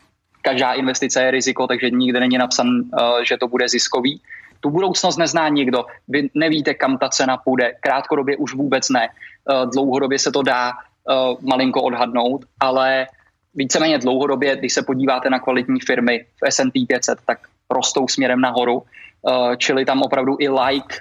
každá 0.43 0.73
investice 0.73 1.23
je 1.23 1.31
riziko, 1.31 1.67
takže 1.67 1.91
nikde 1.91 2.21
není 2.21 2.39
napsan, 2.39 2.67
eh, 2.69 3.25
že 3.25 3.37
to 3.37 3.49
bude 3.49 3.69
ziskový. 3.69 4.21
Tu 4.61 4.71
budoucnost 4.71 5.17
nezná 5.17 5.49
nikdo. 5.49 5.85
Vy 6.09 6.31
nevíte, 6.35 6.75
kam 6.75 6.99
ta 6.99 7.09
cena 7.09 7.37
půjde. 7.37 7.73
Krátkodobě 7.81 8.37
už 8.37 8.55
vůbec 8.55 8.89
ne. 8.89 9.09
Eh, 9.51 9.67
dlouhodobě 9.73 10.19
se 10.19 10.33
to 10.33 10.43
dá 10.43 10.73
eh, 10.73 11.15
malinko 11.41 11.83
odhadnout, 11.83 12.45
ale 12.61 13.07
víceméně 13.55 13.99
dlouhodobě, 13.99 14.57
když 14.57 14.73
se 14.73 14.83
podíváte 14.83 15.31
na 15.31 15.39
kvalitní 15.39 15.81
firmy 15.81 16.25
v 16.45 16.51
S&P 16.51 16.87
500, 16.87 17.19
tak 17.27 17.39
rostou 17.71 18.09
směrem 18.09 18.41
nahoru, 18.41 18.83
eh, 18.83 19.57
čili 19.57 19.85
tam 19.85 20.03
opravdu 20.03 20.37
i 20.39 20.49
like 20.49 20.97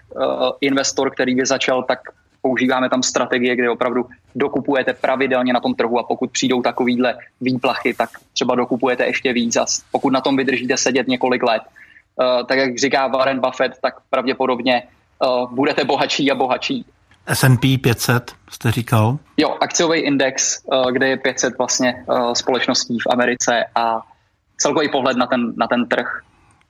investor, 0.61 1.11
který 1.11 1.35
by 1.35 1.45
začal, 1.45 1.83
tak 1.83 1.99
používáme 2.41 2.89
tam 2.89 3.03
strategie, 3.03 3.55
kde 3.55 3.69
opravdu 3.69 4.05
dokupujete 4.35 4.93
pravidelně 4.93 5.53
na 5.53 5.59
tom 5.59 5.73
trhu 5.75 5.99
a 5.99 6.03
pokud 6.03 6.31
přijdou 6.31 6.61
takovýhle 6.61 7.17
výplachy, 7.41 7.93
tak 7.93 8.09
třeba 8.33 8.55
dokupujete 8.55 9.05
ještě 9.05 9.33
víc 9.33 9.55
a 9.55 9.65
pokud 9.91 10.09
na 10.09 10.21
tom 10.21 10.37
vydržíte 10.37 10.77
sedět 10.77 11.07
několik 11.07 11.43
let, 11.43 11.61
tak 12.47 12.57
jak 12.57 12.77
říká 12.77 13.07
Warren 13.07 13.39
Buffett, 13.39 13.81
tak 13.81 13.93
pravděpodobně 14.09 14.83
budete 15.51 15.83
bohatší 15.83 16.31
a 16.31 16.35
bohatší 16.35 16.85
S&P 17.27 17.77
500 17.77 18.35
jste 18.49 18.71
říkal? 18.71 19.19
Jo, 19.37 19.57
akciový 19.61 19.99
index, 19.99 20.59
eh, 20.73 20.91
kde 20.91 21.07
je 21.07 21.17
500 21.17 21.57
vlastně 21.57 21.95
eh, 22.09 22.35
společností 22.35 22.97
v 22.99 23.13
Americe 23.13 23.63
a 23.75 24.01
celkový 24.57 24.89
pohled 24.91 25.17
na 25.17 25.27
ten, 25.27 25.53
na 25.57 25.67
ten 25.67 25.87
trh, 25.87 26.21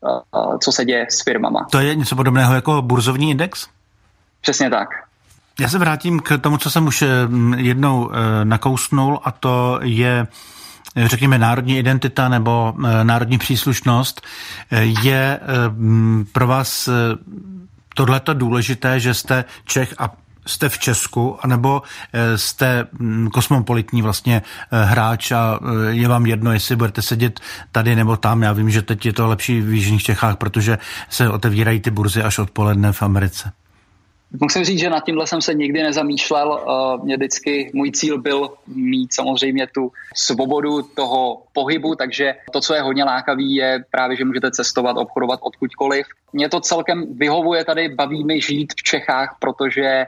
eh, 0.07 0.57
co 0.63 0.71
se 0.71 0.85
děje 0.85 1.05
s 1.09 1.23
firmama. 1.23 1.67
To 1.71 1.79
je 1.79 1.95
něco 1.95 2.15
podobného 2.15 2.55
jako 2.55 2.81
burzovní 2.81 3.31
index? 3.31 3.67
Přesně 4.41 4.69
tak. 4.69 4.89
Já 5.59 5.69
se 5.69 5.77
vrátím 5.77 6.19
k 6.19 6.37
tomu, 6.37 6.57
co 6.57 6.71
jsem 6.71 6.87
už 6.87 7.03
jednou 7.57 8.11
nakousnul 8.43 9.19
a 9.23 9.31
to 9.31 9.79
je 9.81 10.27
řekněme, 11.05 11.37
národní 11.37 11.77
identita 11.77 12.29
nebo 12.29 12.73
národní 13.03 13.37
příslušnost. 13.37 14.21
Je 15.03 15.39
pro 16.31 16.47
vás 16.47 16.89
tohleto 17.95 18.33
důležité, 18.33 18.99
že 18.99 19.13
jste 19.13 19.45
Čech 19.65 19.93
a 19.97 20.11
jste 20.47 20.69
v 20.69 20.79
Česku, 20.79 21.37
anebo 21.41 21.81
eh, 22.13 22.37
jste 22.37 22.87
mm, 22.99 23.29
kosmopolitní 23.29 24.01
vlastně 24.01 24.41
eh, 24.71 24.83
hráč 24.83 25.31
a 25.31 25.59
eh, 25.61 25.91
je 25.91 26.07
vám 26.07 26.25
jedno, 26.25 26.53
jestli 26.53 26.75
budete 26.75 27.01
sedět 27.01 27.39
tady 27.71 27.95
nebo 27.95 28.17
tam. 28.17 28.41
Já 28.41 28.53
vím, 28.53 28.69
že 28.69 28.81
teď 28.81 29.05
je 29.05 29.13
to 29.13 29.27
lepší 29.27 29.61
v 29.61 29.73
Jižních 29.73 30.03
Čechách, 30.03 30.37
protože 30.37 30.77
se 31.09 31.29
otevírají 31.29 31.79
ty 31.79 31.91
burzy 31.91 32.21
až 32.21 32.39
odpoledne 32.39 32.91
v 32.91 33.01
Americe. 33.01 33.51
Musím 34.41 34.63
říct, 34.63 34.79
že 34.79 34.89
nad 34.89 35.05
tímhle 35.05 35.27
jsem 35.27 35.41
se 35.41 35.53
nikdy 35.53 35.83
nezamýšlel. 35.83 36.59
Mě 37.03 37.17
vždycky 37.17 37.71
můj 37.73 37.91
cíl 37.91 38.21
byl 38.21 38.49
mít 38.67 39.13
samozřejmě 39.13 39.67
tu 39.67 39.91
svobodu 40.15 40.81
toho 40.81 41.41
pohybu, 41.53 41.95
takže 41.95 42.33
to, 42.53 42.61
co 42.61 42.73
je 42.73 42.81
hodně 42.81 43.03
lákavý, 43.03 43.55
je 43.55 43.83
právě, 43.91 44.17
že 44.17 44.25
můžete 44.25 44.51
cestovat, 44.51 44.97
obchodovat 44.97 45.39
odkudkoliv. 45.43 46.07
Mě 46.33 46.49
to 46.49 46.59
celkem 46.59 47.05
vyhovuje 47.17 47.65
tady, 47.65 47.89
baví 47.89 48.23
mi 48.23 48.41
žít 48.41 48.73
v 48.77 48.83
Čechách, 48.83 49.37
protože 49.39 50.05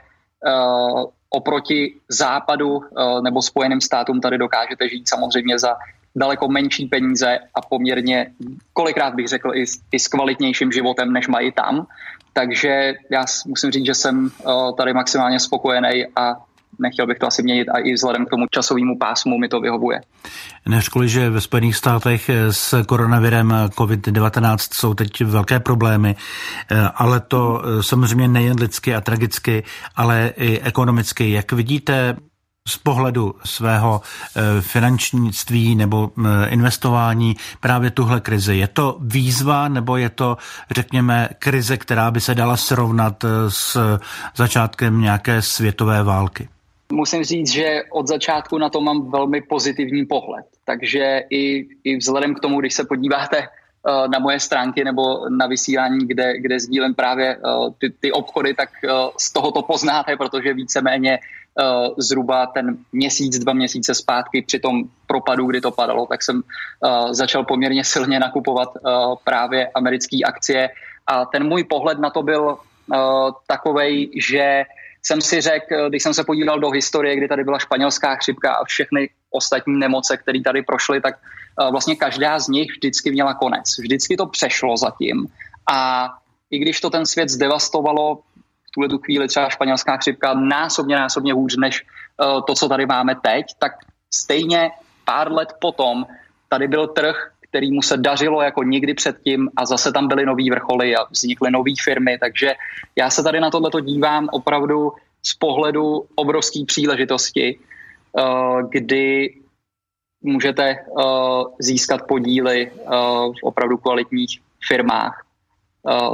oproti 1.30 1.94
západu 2.08 2.76
uh, 2.76 2.82
nebo 3.22 3.42
Spojeným 3.42 3.80
státům 3.80 4.20
tady 4.20 4.38
dokážete 4.38 4.88
žít 4.88 5.08
samozřejmě 5.08 5.58
za 5.58 5.76
daleko 6.16 6.48
menší 6.48 6.86
peníze 6.86 7.38
a 7.54 7.60
poměrně, 7.60 8.26
kolikrát 8.72 9.14
bych 9.14 9.28
řekl, 9.28 9.54
i, 9.54 9.64
i 9.92 9.98
s 9.98 10.08
kvalitnějším 10.08 10.72
životem, 10.72 11.12
než 11.12 11.28
mají 11.28 11.52
tam. 11.52 11.86
Takže 12.32 12.94
já 13.10 13.24
musím 13.46 13.70
říct, 13.70 13.86
že 13.86 13.94
jsem 13.94 14.30
uh, 14.44 14.76
tady 14.76 14.92
maximálně 14.92 15.40
spokojený 15.40 16.06
a 16.16 16.36
nechtěl 16.78 17.06
bych 17.06 17.18
to 17.18 17.26
asi 17.26 17.42
měnit 17.42 17.68
a 17.68 17.78
i 17.78 17.92
vzhledem 17.92 18.26
k 18.26 18.30
tomu 18.30 18.46
časovému 18.50 18.98
pásmu 18.98 19.38
mi 19.38 19.48
to 19.48 19.60
vyhovuje. 19.60 20.00
Neřkli, 20.66 21.08
že 21.08 21.30
ve 21.30 21.40
Spojených 21.40 21.76
státech 21.76 22.30
s 22.50 22.84
koronavirem 22.84 23.54
COVID-19 23.68 24.56
jsou 24.72 24.94
teď 24.94 25.20
velké 25.24 25.60
problémy, 25.60 26.16
eh, 26.70 26.88
ale 26.94 27.20
to 27.20 27.62
eh, 27.62 27.82
samozřejmě 27.82 28.28
nejen 28.28 28.58
lidsky 28.60 28.94
a 28.94 29.00
tragicky, 29.00 29.62
ale 29.96 30.32
i 30.36 30.60
ekonomicky. 30.60 31.30
Jak 31.30 31.52
vidíte 31.52 32.16
z 32.68 32.76
pohledu 32.76 33.34
svého 33.44 34.00
eh, 34.36 34.60
finančnictví 34.60 35.74
nebo 35.74 36.10
investování 36.48 37.36
právě 37.60 37.90
tuhle 37.90 38.20
krizi? 38.20 38.56
Je 38.56 38.68
to 38.68 38.98
výzva 39.00 39.68
nebo 39.68 39.96
je 39.96 40.08
to, 40.08 40.36
řekněme, 40.70 41.28
krize, 41.38 41.76
která 41.76 42.10
by 42.10 42.20
se 42.20 42.34
dala 42.34 42.56
srovnat 42.56 43.24
s 43.48 43.98
začátkem 44.36 45.00
nějaké 45.00 45.42
světové 45.42 46.02
války? 46.02 46.48
Musím 46.92 47.24
říct, 47.24 47.52
že 47.52 47.82
od 47.90 48.06
začátku 48.06 48.58
na 48.58 48.68
to 48.68 48.80
mám 48.80 49.10
velmi 49.10 49.40
pozitivní 49.40 50.06
pohled. 50.06 50.46
Takže 50.64 51.22
i, 51.30 51.68
i 51.84 51.96
vzhledem 51.96 52.34
k 52.34 52.40
tomu, 52.40 52.60
když 52.60 52.74
se 52.74 52.84
podíváte 52.84 53.38
uh, 53.38 54.08
na 54.08 54.18
moje 54.18 54.40
stránky 54.40 54.84
nebo 54.84 55.28
na 55.28 55.46
vysílání, 55.46 56.06
kde, 56.06 56.40
kde 56.40 56.60
sdílím 56.60 56.94
právě 56.94 57.36
uh, 57.36 57.72
ty, 57.80 57.90
ty 58.00 58.12
obchody, 58.12 58.54
tak 58.54 58.68
uh, 58.84 58.90
z 59.20 59.32
toho 59.32 59.52
to 59.52 59.62
poznáte, 59.62 60.16
protože 60.16 60.54
víceméně 60.54 61.18
zhruba 61.98 62.46
ten 62.46 62.78
měsíc, 62.92 63.38
dva 63.38 63.52
měsíce 63.52 63.94
zpátky 63.94 64.42
při 64.42 64.58
tom 64.58 64.84
propadu, 65.06 65.46
kdy 65.46 65.60
to 65.60 65.70
padalo, 65.70 66.06
tak 66.06 66.22
jsem 66.22 66.42
začal 67.10 67.44
poměrně 67.44 67.84
silně 67.84 68.20
nakupovat 68.20 68.68
právě 69.24 69.68
americké 69.74 70.16
akcie 70.26 70.70
a 71.06 71.24
ten 71.24 71.48
můj 71.48 71.64
pohled 71.64 71.98
na 71.98 72.10
to 72.10 72.22
byl 72.22 72.58
takovej, 73.46 74.10
že 74.16 74.64
jsem 75.02 75.20
si 75.20 75.40
řekl, 75.40 75.88
když 75.88 76.02
jsem 76.02 76.14
se 76.14 76.24
podíval 76.24 76.60
do 76.60 76.70
historie, 76.70 77.16
kdy 77.16 77.28
tady 77.28 77.44
byla 77.44 77.58
španělská 77.58 78.16
chřipka 78.16 78.52
a 78.52 78.64
všechny 78.64 79.10
ostatní 79.30 79.78
nemoce, 79.78 80.16
které 80.16 80.40
tady 80.40 80.62
prošly, 80.62 81.00
tak 81.00 81.14
eh, 81.14 81.70
vlastně 81.70 81.96
každá 81.96 82.38
z 82.38 82.48
nich 82.48 82.70
vždycky 82.70 83.10
měla 83.10 83.34
konec. 83.34 83.78
Vždycky 83.78 84.16
to 84.16 84.26
přešlo 84.26 84.76
zatím. 84.76 85.26
A 85.72 86.08
i 86.50 86.58
když 86.58 86.80
to 86.80 86.90
ten 86.90 87.06
svět 87.06 87.28
zdevastovalo, 87.28 88.14
v 88.68 88.70
tuhle 88.74 88.88
tu 88.88 88.98
chvíli 88.98 89.28
třeba 89.28 89.48
španělská 89.48 89.96
chřipka 89.96 90.34
násobně, 90.34 90.96
násobně 90.96 91.32
hůř 91.32 91.56
než 91.56 91.82
eh, 91.82 92.42
to, 92.46 92.54
co 92.54 92.68
tady 92.68 92.86
máme 92.86 93.14
teď, 93.14 93.46
tak 93.58 93.72
stejně 94.14 94.70
pár 95.04 95.32
let 95.32 95.48
potom 95.60 96.06
tady 96.48 96.68
byl 96.68 96.86
trh, 96.86 97.32
který 97.48 97.72
mu 97.72 97.82
se 97.82 97.96
dařilo 97.96 98.42
jako 98.42 98.62
nikdy 98.62 98.94
předtím 98.94 99.48
a 99.56 99.66
zase 99.66 99.92
tam 99.92 100.08
byly 100.08 100.26
nový 100.26 100.50
vrcholy 100.50 100.96
a 100.96 101.04
vznikly 101.10 101.50
nové 101.50 101.72
firmy, 101.84 102.18
takže 102.18 102.54
já 102.96 103.10
se 103.10 103.22
tady 103.22 103.40
na 103.40 103.50
tohleto 103.50 103.80
dívám 103.80 104.28
opravdu 104.32 104.92
z 105.22 105.34
pohledu 105.34 106.04
obrovské 106.14 106.64
příležitosti, 106.66 107.58
eh, 108.18 108.22
kdy 108.70 109.34
můžete 110.22 110.62
eh, 110.62 110.78
získat 111.58 112.00
podíly 112.08 112.66
eh, 112.66 112.90
v 113.40 113.42
opravdu 113.42 113.76
kvalitních 113.76 114.40
firmách 114.68 115.24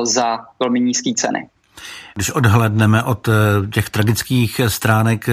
za 0.02 0.38
velmi 0.60 0.80
nízké 0.80 1.10
ceny. 1.16 1.48
Když 2.14 2.30
odhledneme 2.30 3.02
od 3.02 3.28
těch 3.72 3.90
tragických 3.90 4.60
stránek 4.68 5.28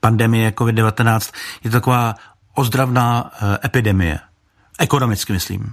pandemie 0.00 0.50
COVID-19, 0.50 1.34
je 1.64 1.70
to 1.70 1.76
taková 1.76 2.14
ozdravná 2.54 3.30
epidemie. 3.64 4.18
Ekonomicky 4.80 5.32
myslím. 5.32 5.72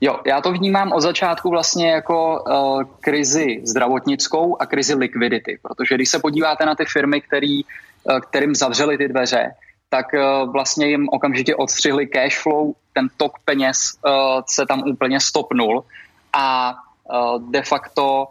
Jo, 0.00 0.20
já 0.26 0.40
to 0.40 0.52
vnímám 0.52 0.92
od 0.92 1.00
začátku 1.00 1.50
vlastně 1.50 1.90
jako 1.90 2.44
uh, 2.44 2.82
krizi 3.00 3.60
zdravotnickou 3.64 4.56
a 4.60 4.66
krizi 4.66 4.94
likvidity, 4.94 5.58
protože 5.62 5.94
když 5.94 6.08
se 6.08 6.18
podíváte 6.18 6.66
na 6.66 6.74
ty 6.74 6.84
firmy, 6.84 7.20
který, 7.20 7.64
uh, 7.64 8.20
kterým 8.20 8.54
zavřeli 8.54 8.98
ty 8.98 9.08
dveře, 9.08 9.54
tak 9.88 10.06
uh, 10.12 10.52
vlastně 10.52 10.86
jim 10.86 11.08
okamžitě 11.08 11.56
odstřihli 11.56 12.06
cash 12.06 12.42
flow, 12.42 12.72
ten 12.92 13.08
tok 13.16 13.32
peněz 13.44 13.78
uh, 14.06 14.12
se 14.46 14.66
tam 14.66 14.82
úplně 14.82 15.20
stopnul 15.20 15.84
a 16.32 16.74
uh, 16.74 17.50
de 17.50 17.62
facto 17.62 18.26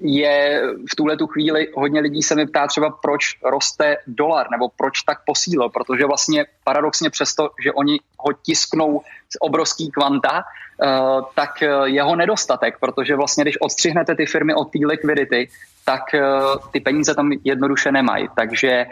je 0.00 0.62
v 0.92 0.96
tuhle 0.96 1.16
tu 1.16 1.26
chvíli 1.26 1.68
hodně 1.74 2.00
lidí 2.00 2.22
se 2.22 2.34
mi 2.34 2.46
ptá 2.46 2.66
třeba, 2.66 2.90
proč 2.90 3.22
roste 3.44 3.96
dolar 4.06 4.46
nebo 4.50 4.68
proč 4.76 5.02
tak 5.02 5.18
posílil, 5.26 5.68
protože 5.68 6.06
vlastně 6.06 6.44
paradoxně 6.64 7.10
přesto, 7.10 7.50
že 7.64 7.72
oni 7.72 8.00
ho 8.18 8.32
tisknou 8.32 9.00
z 9.00 9.36
obrovský 9.40 9.90
kvanta, 9.90 10.42
eh, 10.42 10.88
tak 11.34 11.50
jeho 11.84 12.16
nedostatek, 12.16 12.78
protože 12.80 13.16
vlastně 13.16 13.44
když 13.44 13.60
odstřihnete 13.60 14.14
ty 14.14 14.26
firmy 14.26 14.54
od 14.54 14.64
té 14.64 14.78
likvidity, 14.86 15.48
tak 15.84 16.14
eh, 16.14 16.22
ty 16.70 16.80
peníze 16.80 17.14
tam 17.14 17.30
jednoduše 17.44 17.92
nemají. 17.92 18.28
Takže 18.36 18.84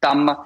tam 0.00 0.36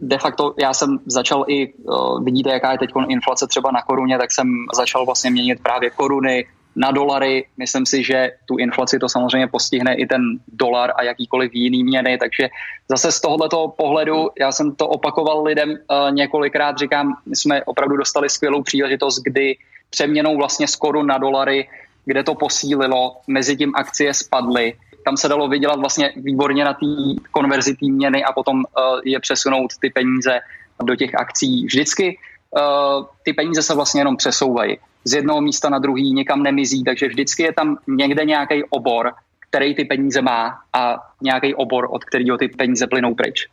de 0.00 0.18
facto 0.18 0.54
já 0.60 0.74
jsem 0.74 0.98
začal 1.06 1.44
i, 1.48 1.74
vidíte, 2.22 2.50
jaká 2.50 2.72
je 2.72 2.78
teď 2.78 2.90
inflace 3.08 3.46
třeba 3.46 3.70
na 3.70 3.82
koruně, 3.82 4.18
tak 4.18 4.32
jsem 4.32 4.48
začal 4.74 5.06
vlastně 5.06 5.30
měnit 5.30 5.62
právě 5.62 5.90
koruny, 5.90 6.46
na 6.76 6.90
dolary. 6.90 7.46
Myslím 7.56 7.86
si, 7.86 8.04
že 8.04 8.30
tu 8.44 8.56
inflaci 8.56 8.98
to 8.98 9.08
samozřejmě 9.08 9.46
postihne 9.46 9.94
i 9.94 10.06
ten 10.06 10.20
dolar 10.48 10.92
a 10.96 11.02
jakýkoliv 11.02 11.50
jiný 11.54 11.84
měny, 11.84 12.18
takže 12.18 12.48
zase 12.88 13.12
z 13.12 13.20
tohoto 13.20 13.68
pohledu, 13.76 14.30
já 14.40 14.52
jsem 14.52 14.74
to 14.74 14.88
opakoval 14.88 15.42
lidem 15.42 15.70
uh, 15.70 15.76
několikrát, 16.12 16.78
říkám, 16.78 17.16
my 17.26 17.36
jsme 17.36 17.64
opravdu 17.64 17.96
dostali 17.96 18.30
skvělou 18.30 18.62
příležitost, 18.62 19.22
kdy 19.24 19.56
přeměnou 19.90 20.36
vlastně 20.36 20.68
z 20.68 20.76
korun 20.76 21.06
na 21.06 21.18
dolary, 21.18 21.68
kde 22.04 22.24
to 22.24 22.34
posílilo, 22.34 23.16
mezi 23.26 23.56
tím 23.56 23.72
akcie 23.76 24.14
spadly, 24.14 24.74
tam 25.04 25.16
se 25.16 25.28
dalo 25.28 25.48
vydělat 25.48 25.80
vlastně 25.80 26.12
výborně 26.16 26.64
na 26.64 26.74
té 26.74 26.86
konverzi 27.30 27.76
té 27.76 27.86
měny 27.86 28.24
a 28.24 28.32
potom 28.32 28.56
uh, 28.56 28.64
je 29.04 29.20
přesunout 29.20 29.70
ty 29.80 29.90
peníze 29.90 30.40
do 30.82 30.96
těch 30.96 31.14
akcí. 31.14 31.66
Vždycky 31.66 32.18
uh, 32.50 33.04
ty 33.22 33.32
peníze 33.32 33.62
se 33.62 33.74
vlastně 33.74 34.00
jenom 34.00 34.16
přesouvají 34.16 34.78
z 35.06 35.12
jednoho 35.14 35.40
místa 35.40 35.68
na 35.68 35.78
druhý, 35.78 36.12
někam 36.12 36.42
nemizí, 36.42 36.84
takže 36.84 37.08
vždycky 37.08 37.42
je 37.42 37.52
tam 37.52 37.76
někde 37.86 38.24
nějaký 38.24 38.64
obor, 38.70 39.12
který 39.50 39.74
ty 39.74 39.84
peníze 39.84 40.22
má 40.22 40.58
a 40.72 40.96
nějaký 41.22 41.54
obor, 41.54 41.88
od 41.90 42.04
kterého 42.04 42.38
ty 42.38 42.48
peníze 42.48 42.86
plynou 42.86 43.14
pryč. 43.14 43.46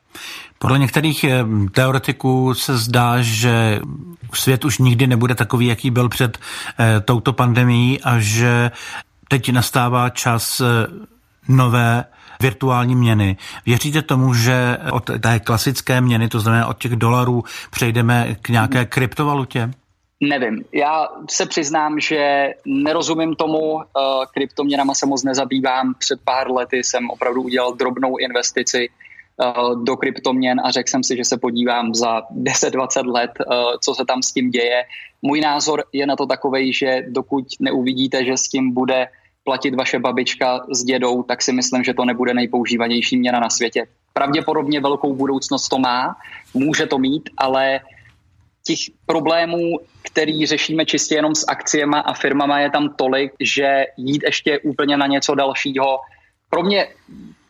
Podle 0.59 0.79
některých 0.79 1.23
eh, 1.23 1.45
teoretiků 1.71 2.53
se 2.53 2.77
zdá, 2.77 3.21
že 3.21 3.79
svět 4.33 4.65
už 4.65 4.77
nikdy 4.77 5.07
nebude 5.07 5.35
takový, 5.35 5.67
jaký 5.67 5.91
byl 5.91 6.09
před 6.09 6.37
eh, 6.79 6.99
touto 6.99 7.33
pandemí 7.33 7.99
a 8.03 8.19
že 8.19 8.71
teď 9.27 9.51
nastává 9.51 10.09
čas 10.09 10.61
eh, 10.61 10.65
nové 11.47 12.05
virtuální 12.41 12.95
měny. 12.95 13.37
Věříte 13.65 14.01
tomu, 14.01 14.33
že 14.33 14.77
od 14.91 15.09
té 15.19 15.39
klasické 15.39 16.01
měny, 16.01 16.27
to 16.27 16.39
znamená 16.39 16.67
od 16.67 16.77
těch 16.77 16.95
dolarů, 16.95 17.43
přejdeme 17.71 18.35
k 18.41 18.49
nějaké 18.49 18.85
kryptovalutě? 18.85 19.73
Nevím. 20.29 20.63
Já 20.71 21.07
se 21.29 21.45
přiznám, 21.45 21.99
že 21.99 22.53
nerozumím 22.65 23.35
tomu. 23.35 23.73
Uh, 23.73 23.81
kryptoměnama 24.33 24.93
se 24.93 25.05
moc 25.05 25.23
nezabývám. 25.23 25.93
Před 25.99 26.19
pár 26.23 26.51
lety 26.51 26.77
jsem 26.77 27.09
opravdu 27.09 27.41
udělal 27.41 27.73
drobnou 27.73 28.17
investici 28.17 28.89
uh, 28.89 29.83
do 29.83 29.97
kryptoměn 29.97 30.61
a 30.63 30.71
řekl 30.71 30.89
jsem 30.89 31.03
si, 31.03 31.17
že 31.17 31.25
se 31.25 31.37
podívám 31.37 31.93
za 31.93 32.21
10-20 32.21 33.11
let, 33.11 33.31
uh, 33.39 33.55
co 33.81 33.95
se 33.95 34.05
tam 34.05 34.21
s 34.21 34.31
tím 34.31 34.49
děje. 34.49 34.83
Můj 35.21 35.41
názor 35.41 35.83
je 35.93 36.07
na 36.07 36.15
to 36.15 36.25
takový, 36.25 36.73
že 36.73 37.01
dokud 37.07 37.45
neuvidíte, 37.59 38.25
že 38.25 38.37
s 38.37 38.47
tím 38.47 38.73
bude 38.73 39.07
platit 39.43 39.75
vaše 39.75 39.99
babička 39.99 40.65
s 40.71 40.83
dědou, 40.83 41.23
tak 41.23 41.41
si 41.41 41.53
myslím, 41.53 41.83
že 41.83 41.93
to 41.93 42.05
nebude 42.05 42.33
nejpoužívanější 42.33 43.17
měna 43.17 43.39
na 43.39 43.49
světě. 43.49 43.85
Pravděpodobně 44.13 44.79
velkou 44.79 45.15
budoucnost 45.15 45.67
to 45.67 45.79
má, 45.79 46.15
může 46.53 46.85
to 46.85 46.97
mít, 46.97 47.29
ale 47.37 47.79
těch 48.65 48.79
problémů, 49.05 49.79
který 50.13 50.45
řešíme 50.45 50.85
čistě 50.85 51.15
jenom 51.15 51.35
s 51.35 51.45
akciema 51.47 51.99
a 51.99 52.13
firmama 52.13 52.59
je 52.59 52.69
tam 52.71 52.93
tolik, 52.95 53.33
že 53.39 53.85
jít 53.97 54.23
ještě 54.25 54.59
úplně 54.59 54.97
na 54.97 55.07
něco 55.07 55.35
dalšího. 55.35 55.99
Pro 56.49 56.63
mě 56.63 56.87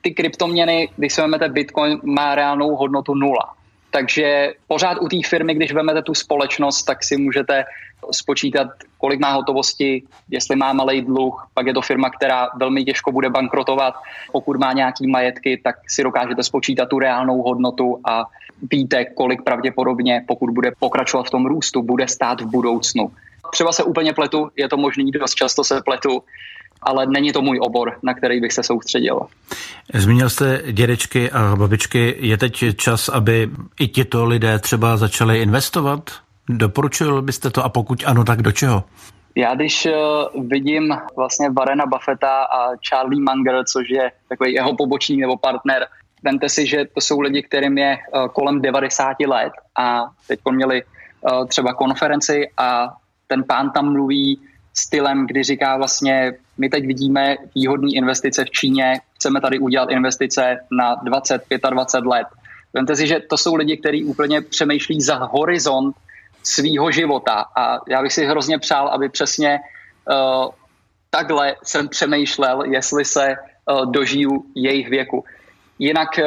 ty 0.01 0.11
kryptoměny, 0.11 0.89
když 0.97 1.13
se 1.13 1.21
vezmete 1.21 1.49
Bitcoin, 1.49 1.99
má 2.03 2.35
reálnou 2.35 2.75
hodnotu 2.75 3.15
nula. 3.15 3.55
Takže 3.93 4.53
pořád 4.67 4.97
u 5.01 5.07
té 5.07 5.17
firmy, 5.25 5.55
když 5.55 5.73
vezmete 5.73 6.01
tu 6.01 6.13
společnost, 6.13 6.83
tak 6.83 7.03
si 7.03 7.17
můžete 7.17 7.63
spočítat, 8.11 8.67
kolik 8.97 9.19
má 9.19 9.31
hotovosti, 9.31 10.03
jestli 10.29 10.55
má 10.55 10.73
malý 10.73 11.01
dluh, 11.01 11.47
pak 11.53 11.67
je 11.67 11.73
to 11.73 11.81
firma, 11.81 12.09
která 12.09 12.49
velmi 12.57 12.83
těžko 12.83 13.11
bude 13.11 13.29
bankrotovat. 13.29 13.93
Pokud 14.31 14.57
má 14.59 14.73
nějaký 14.73 15.07
majetky, 15.07 15.61
tak 15.63 15.75
si 15.87 16.03
dokážete 16.03 16.43
spočítat 16.43 16.89
tu 16.89 16.99
reálnou 16.99 17.41
hodnotu 17.41 17.99
a 18.05 18.25
víte, 18.71 19.05
kolik 19.05 19.43
pravděpodobně, 19.43 20.23
pokud 20.27 20.49
bude 20.49 20.71
pokračovat 20.79 21.27
v 21.27 21.31
tom 21.31 21.45
růstu, 21.45 21.81
bude 21.81 22.07
stát 22.07 22.41
v 22.41 22.45
budoucnu. 22.45 23.11
Třeba 23.51 23.71
se 23.71 23.83
úplně 23.83 24.13
pletu, 24.13 24.49
je 24.55 24.69
to 24.69 24.77
možný, 24.77 25.11
dost 25.11 25.35
často 25.35 25.63
se 25.63 25.81
pletu, 25.85 26.23
ale 26.85 27.05
není 27.05 27.31
to 27.31 27.41
můj 27.41 27.59
obor, 27.61 27.97
na 28.03 28.13
který 28.13 28.41
bych 28.41 28.53
se 28.53 28.63
soustředil. 28.63 29.19
Zmínil 29.93 30.29
jste 30.29 30.61
dědečky 30.71 31.31
a 31.31 31.55
babičky. 31.55 32.15
Je 32.19 32.37
teď 32.37 32.63
čas, 32.75 33.09
aby 33.09 33.49
i 33.79 33.87
tito 33.87 34.25
lidé 34.25 34.59
třeba 34.59 34.97
začali 34.97 35.41
investovat? 35.41 36.11
Doporučil 36.49 37.21
byste 37.21 37.49
to 37.49 37.65
a 37.65 37.69
pokud 37.69 38.03
ano, 38.05 38.23
tak 38.23 38.41
do 38.41 38.51
čeho? 38.51 38.83
Já 39.35 39.55
když 39.55 39.85
uh, 39.85 40.47
vidím 40.47 40.95
vlastně 41.15 41.49
Varena 41.49 41.85
Buffetta 41.85 42.43
a 42.43 42.75
Charlie 42.89 43.21
Munger, 43.21 43.63
což 43.65 43.89
je 43.89 44.11
takový 44.29 44.53
jeho 44.53 44.75
pobočník 44.75 45.19
nebo 45.19 45.37
partner, 45.37 45.87
vemte 46.23 46.49
si, 46.49 46.67
že 46.67 46.85
to 46.93 47.01
jsou 47.01 47.19
lidi, 47.19 47.43
kterým 47.43 47.77
je 47.77 47.97
uh, 47.97 48.27
kolem 48.27 48.61
90 48.61 49.17
let 49.27 49.53
a 49.79 50.01
teď 50.27 50.39
měli 50.51 50.83
uh, 50.83 51.47
třeba 51.47 51.73
konferenci 51.73 52.49
a 52.57 52.87
ten 53.27 53.43
pán 53.43 53.71
tam 53.71 53.91
mluví 53.91 54.39
stylem, 54.73 55.27
kdy 55.27 55.43
říká 55.43 55.77
vlastně, 55.77 56.33
my 56.57 56.69
teď 56.69 56.85
vidíme 56.85 57.35
výhodné 57.55 57.89
investice 57.93 58.45
v 58.45 58.49
Číně, 58.49 59.01
chceme 59.15 59.41
tady 59.41 59.59
udělat 59.59 59.89
investice 59.91 60.57
na 60.71 60.95
20, 60.95 61.43
25 61.69 62.09
let. 62.09 62.27
Vemte 62.73 62.95
si, 62.95 63.07
že 63.07 63.19
to 63.19 63.37
jsou 63.37 63.55
lidi, 63.55 63.77
kteří 63.77 64.03
úplně 64.03 64.41
přemýšlí 64.41 65.01
za 65.01 65.15
horizont 65.15 65.95
svýho 66.43 66.91
života 66.91 67.45
a 67.55 67.79
já 67.89 68.01
bych 68.01 68.13
si 68.13 68.25
hrozně 68.25 68.59
přál, 68.59 68.87
aby 68.87 69.09
přesně 69.09 69.59
uh, 69.59 70.49
takhle 71.09 71.55
jsem 71.63 71.89
přemýšlel, 71.89 72.63
jestli 72.63 73.05
se 73.05 73.35
uh, 73.35 73.91
dožiju 73.91 74.45
jejich 74.55 74.89
věku. 74.89 75.23
Jinak 75.79 76.09
uh, 76.17 76.25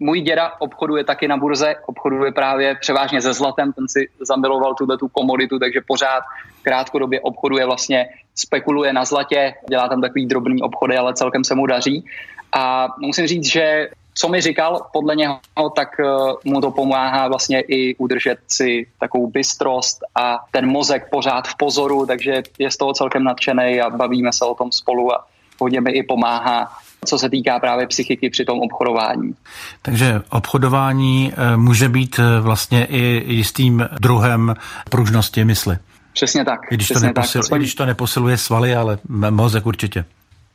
můj 0.00 0.20
děda 0.20 0.52
obchoduje 0.58 1.04
taky 1.04 1.28
na 1.28 1.36
burze, 1.36 1.74
obchoduje 1.86 2.32
právě 2.32 2.74
převážně 2.80 3.20
se 3.20 3.32
zlatem, 3.32 3.72
ten 3.72 3.88
si 3.88 4.08
zamiloval 4.20 4.74
tuhle 4.74 4.98
tu 4.98 5.08
komoditu, 5.08 5.58
takže 5.58 5.80
pořád 5.86 6.22
krátkodobě 6.62 7.20
obchoduje 7.20 7.66
vlastně, 7.66 8.08
spekuluje 8.34 8.92
na 8.92 9.04
zlatě, 9.04 9.54
dělá 9.68 9.88
tam 9.88 10.00
takový 10.00 10.26
drobný 10.26 10.62
obchody, 10.62 10.96
ale 10.96 11.14
celkem 11.14 11.44
se 11.44 11.54
mu 11.54 11.66
daří. 11.66 12.04
A 12.52 12.88
musím 12.98 13.26
říct, 13.26 13.44
že 13.52 13.88
co 14.14 14.28
mi 14.28 14.40
říkal, 14.40 14.86
podle 14.92 15.16
něho, 15.16 15.40
tak 15.76 16.00
eh, 16.00 16.04
mu 16.44 16.60
to 16.60 16.70
pomáhá 16.70 17.28
vlastně 17.28 17.60
i 17.60 17.94
udržet 17.94 18.38
si 18.48 18.86
takovou 19.00 19.26
bystrost 19.26 19.98
a 20.14 20.38
ten 20.50 20.66
mozek 20.66 21.10
pořád 21.10 21.48
v 21.48 21.56
pozoru, 21.56 22.06
takže 22.06 22.42
je 22.58 22.70
z 22.70 22.76
toho 22.76 22.92
celkem 22.92 23.24
nadšený 23.24 23.80
a 23.80 23.90
bavíme 23.90 24.32
se 24.32 24.44
o 24.44 24.54
tom 24.54 24.72
spolu 24.72 25.14
a 25.14 25.26
hodně 25.60 25.80
mi 25.80 25.90
i 25.90 26.02
pomáhá 26.02 26.72
co 27.04 27.18
se 27.18 27.30
týká 27.30 27.58
právě 27.58 27.86
psychiky 27.86 28.30
při 28.30 28.44
tom 28.44 28.60
obchodování. 28.60 29.34
Takže 29.82 30.22
obchodování 30.30 31.32
eh, 31.36 31.56
může 31.56 31.88
být 31.88 32.18
eh, 32.18 32.40
vlastně 32.40 32.84
i 32.84 33.32
jistým 33.34 33.88
druhem 34.00 34.54
pružnosti 34.90 35.44
mysli. 35.44 35.76
Přesně 36.12 36.44
tak. 36.44 36.60
I 36.70 36.74
když, 36.74 36.86
přesně 36.86 37.00
to, 37.00 37.06
neposil, 37.06 37.42
tak. 37.42 37.56
I 37.56 37.58
když 37.58 37.74
to 37.74 37.86
neposiluje 37.86 38.36
svaly, 38.36 38.74
ale 38.74 38.98
mozek 39.30 39.66
určitě. 39.66 40.04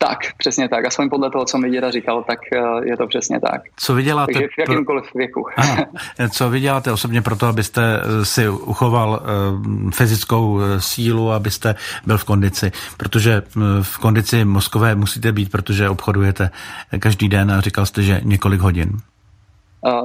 Tak, 0.01 0.19
přesně 0.37 0.69
tak. 0.69 0.85
Aspoň 0.85 1.09
podle 1.09 1.31
toho, 1.31 1.45
co 1.45 1.57
mi 1.57 1.69
děda 1.69 1.91
říkal, 1.91 2.23
tak 2.23 2.39
eh, 2.53 2.89
je 2.89 2.97
to 2.97 3.07
přesně 3.07 3.39
tak. 3.39 3.61
Co 3.75 3.93
vy 3.93 4.03
děláte? 4.03 4.33
Takže 4.33 4.47
v 4.47 4.59
jakýmkoliv 4.59 5.05
věku. 5.15 5.45
Ano. 5.57 5.85
Co 6.31 6.49
vy 6.49 6.59
děláte 6.59 6.91
osobně 6.91 7.21
pro 7.21 7.35
to, 7.35 7.47
abyste 7.47 7.81
eh, 7.81 8.25
si 8.25 8.49
uchoval 8.49 9.21
eh, 9.21 9.91
fyzickou 9.91 10.59
sílu, 10.77 11.31
abyste 11.31 11.75
byl 12.05 12.17
v 12.17 12.23
kondici? 12.23 12.71
Protože 12.97 13.41
v 13.81 13.97
kondici 13.97 14.45
mozkové 14.45 14.95
musíte 14.95 15.31
být, 15.31 15.51
protože 15.51 15.89
obchodujete 15.89 16.49
každý 16.99 17.29
den 17.29 17.51
a 17.51 17.61
říkal 17.61 17.85
jste, 17.85 18.01
že 18.01 18.21
několik 18.23 18.61
hodin. 18.61 18.89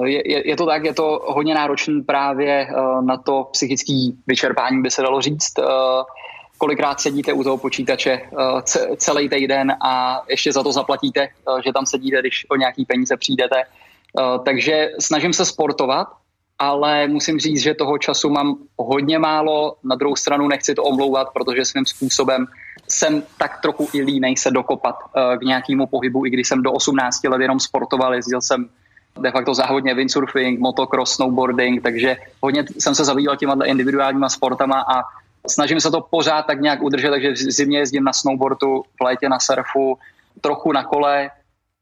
Je, 0.04 0.32
je, 0.32 0.48
je 0.48 0.56
to 0.56 0.66
tak, 0.66 0.84
je 0.84 0.94
to 0.94 1.20
hodně 1.26 1.54
náročné 1.54 2.02
právě 2.06 2.66
na 3.04 3.16
to 3.16 3.48
psychické 3.52 3.92
vyčerpání, 4.26 4.82
by 4.82 4.90
se 4.90 5.02
dalo 5.02 5.20
říct 5.20 5.52
kolikrát 6.64 7.00
sedíte 7.00 7.32
u 7.32 7.44
toho 7.44 7.58
počítače 7.58 8.10
eh, 8.10 8.96
celý 8.96 9.28
týden 9.28 9.76
a 9.84 10.22
ještě 10.28 10.52
za 10.52 10.62
to 10.62 10.72
zaplatíte, 10.72 11.20
eh, 11.20 11.62
že 11.64 11.72
tam 11.72 11.86
sedíte, 11.86 12.20
když 12.20 12.46
o 12.48 12.56
nějaký 12.56 12.84
peníze 12.84 13.16
přijdete. 13.16 13.56
Eh, 13.60 14.22
takže 14.44 14.90
snažím 14.98 15.32
se 15.32 15.44
sportovat, 15.44 16.08
ale 16.58 17.08
musím 17.08 17.38
říct, 17.38 17.60
že 17.60 17.74
toho 17.74 17.98
času 17.98 18.30
mám 18.30 18.56
hodně 18.78 19.18
málo. 19.18 19.76
Na 19.84 19.96
druhou 19.96 20.16
stranu 20.16 20.48
nechci 20.48 20.74
to 20.74 20.82
omlouvat, 20.82 21.28
protože 21.36 21.64
svým 21.64 21.86
způsobem 21.86 22.46
jsem 22.88 23.22
tak 23.38 23.60
trochu 23.60 23.88
i 23.92 24.02
línej 24.02 24.36
se 24.36 24.50
dokopat 24.50 24.96
k 25.40 25.42
nějakému 25.42 25.86
pohybu, 25.86 26.26
i 26.26 26.30
když 26.30 26.48
jsem 26.48 26.62
do 26.62 26.72
18 26.72 27.24
let 27.24 27.40
jenom 27.40 27.60
sportoval, 27.60 28.14
jezdil 28.14 28.40
jsem 28.40 28.68
de 29.20 29.30
facto 29.30 29.54
závodně 29.54 29.94
windsurfing, 29.94 30.60
motocross, 30.60 31.14
snowboarding, 31.14 31.82
takže 31.82 32.16
hodně 32.40 32.64
jsem 32.78 32.94
se 32.94 33.04
zabýval 33.04 33.36
těma 33.36 33.56
individuálníma 33.64 34.28
sportama 34.28 34.80
a 34.80 35.23
Snažím 35.50 35.80
se 35.80 35.90
to 35.90 36.00
pořád 36.00 36.42
tak 36.42 36.60
nějak 36.60 36.82
udržet, 36.82 37.10
takže 37.10 37.30
v 37.30 37.36
zimě 37.36 37.78
jezdím 37.78 38.04
na 38.04 38.12
snowboardu, 38.12 38.82
v 38.82 39.04
létě 39.04 39.28
na 39.28 39.38
surfu, 39.38 39.98
trochu 40.40 40.72
na 40.72 40.84
kole. 40.84 41.30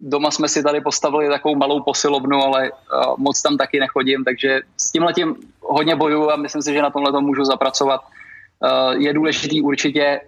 Doma 0.00 0.30
jsme 0.30 0.48
si 0.48 0.62
tady 0.62 0.80
postavili 0.80 1.28
takovou 1.28 1.54
malou 1.54 1.82
posilovnu, 1.82 2.42
ale 2.42 2.70
uh, 2.70 3.14
moc 3.18 3.42
tam 3.42 3.56
taky 3.56 3.80
nechodím, 3.80 4.24
takže 4.24 4.60
s 4.76 4.92
tím 4.92 5.02
letím 5.02 5.36
hodně 5.60 5.96
bojuju 5.96 6.30
a 6.30 6.36
myslím 6.36 6.62
si, 6.62 6.72
že 6.72 6.82
na 6.82 6.90
tomhle 6.90 7.12
to 7.12 7.20
můžu 7.20 7.44
zapracovat. 7.44 8.00
Uh, 8.00 9.02
je 9.02 9.12
důležitý 9.12 9.62
určitě 9.62 10.20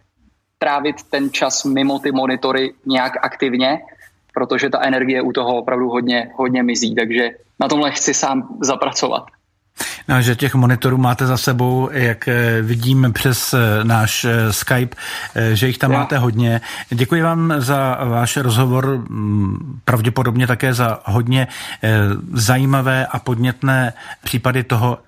trávit 0.59 0.97
ten 1.11 1.31
čas 1.31 1.65
mimo 1.65 1.99
ty 1.99 2.13
monitory 2.13 2.75
nějak 2.87 3.13
aktivně, 3.23 3.79
protože 4.35 4.71
ta 4.71 4.83
energie 4.83 5.23
u 5.23 5.33
toho 5.33 5.57
opravdu 5.57 5.89
hodně, 5.89 6.31
hodně 6.37 6.63
mizí, 6.63 6.95
takže 6.95 7.31
na 7.61 7.69
tomhle 7.69 7.91
chci 7.91 8.15
sám 8.15 8.59
zapracovat. 8.61 9.25
No, 10.09 10.23
že 10.23 10.37
těch 10.37 10.55
monitorů 10.55 10.99
máte 10.99 11.27
za 11.27 11.37
sebou, 11.37 11.89
jak 11.93 12.29
eh, 12.29 12.63
vidím 12.63 13.13
přes 13.13 13.55
eh, 13.55 13.85
náš 13.85 14.25
eh, 14.25 14.53
Skype, 14.53 14.97
že 15.53 15.67
jich 15.67 15.79
tam 15.79 15.93
Já. 15.93 15.99
máte 15.99 16.19
hodně. 16.19 16.61
Děkuji 16.91 17.23
vám 17.23 17.55
za 17.59 17.99
váš 18.05 18.37
rozhovor, 18.37 19.05
mm, 19.09 19.81
pravděpodobně 19.85 20.47
také 20.47 20.75
za 20.75 21.01
hodně 21.05 21.49
zajímavé 22.33 23.07
a 23.07 23.19
podnětné 23.19 23.93
případy 24.25 24.63
toho, 24.63 24.99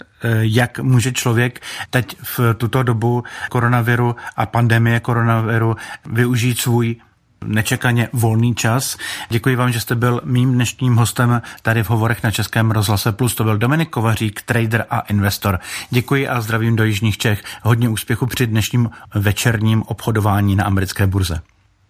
jak 0.41 0.79
může 0.79 1.13
člověk 1.13 1.61
teď 1.91 2.17
v 2.23 2.55
tuto 2.55 2.83
dobu 2.83 3.25
koronaviru 3.51 4.17
a 4.37 4.47
pandemie 4.47 5.01
koronaviru 5.01 5.77
využít 6.07 6.61
svůj 6.61 6.97
nečekaně 7.45 8.09
volný 8.13 8.55
čas. 8.55 8.97
Děkuji 9.29 9.57
vám, 9.57 9.73
že 9.73 9.81
jste 9.81 9.95
byl 9.95 10.21
mým 10.25 10.53
dnešním 10.53 10.97
hostem 10.97 11.43
tady 11.63 11.83
v 11.83 11.91
hovorech 11.91 12.23
na 12.23 12.31
Českém 12.31 12.71
rozhlase 12.71 13.13
Plus. 13.13 13.35
To 13.35 13.45
byl 13.45 13.59
Dominik 13.59 13.91
Kovařík, 13.91 14.43
trader 14.43 14.87
a 14.91 15.01
investor. 15.01 15.59
Děkuji 15.91 16.29
a 16.29 16.41
zdravím 16.41 16.77
do 16.77 16.85
Jižních 16.85 17.19
Čech. 17.19 17.43
Hodně 17.63 17.89
úspěchu 17.89 18.27
při 18.27 18.47
dnešním 18.47 18.91
večerním 19.15 19.83
obchodování 19.83 20.57
na 20.57 20.65
americké 20.65 21.07
burze. 21.07 21.41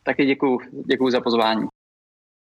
Taky 0.02 0.26
děkuji, 0.26 0.58
děkuji 0.86 1.10
za 1.10 1.20
pozvání. 1.20 1.75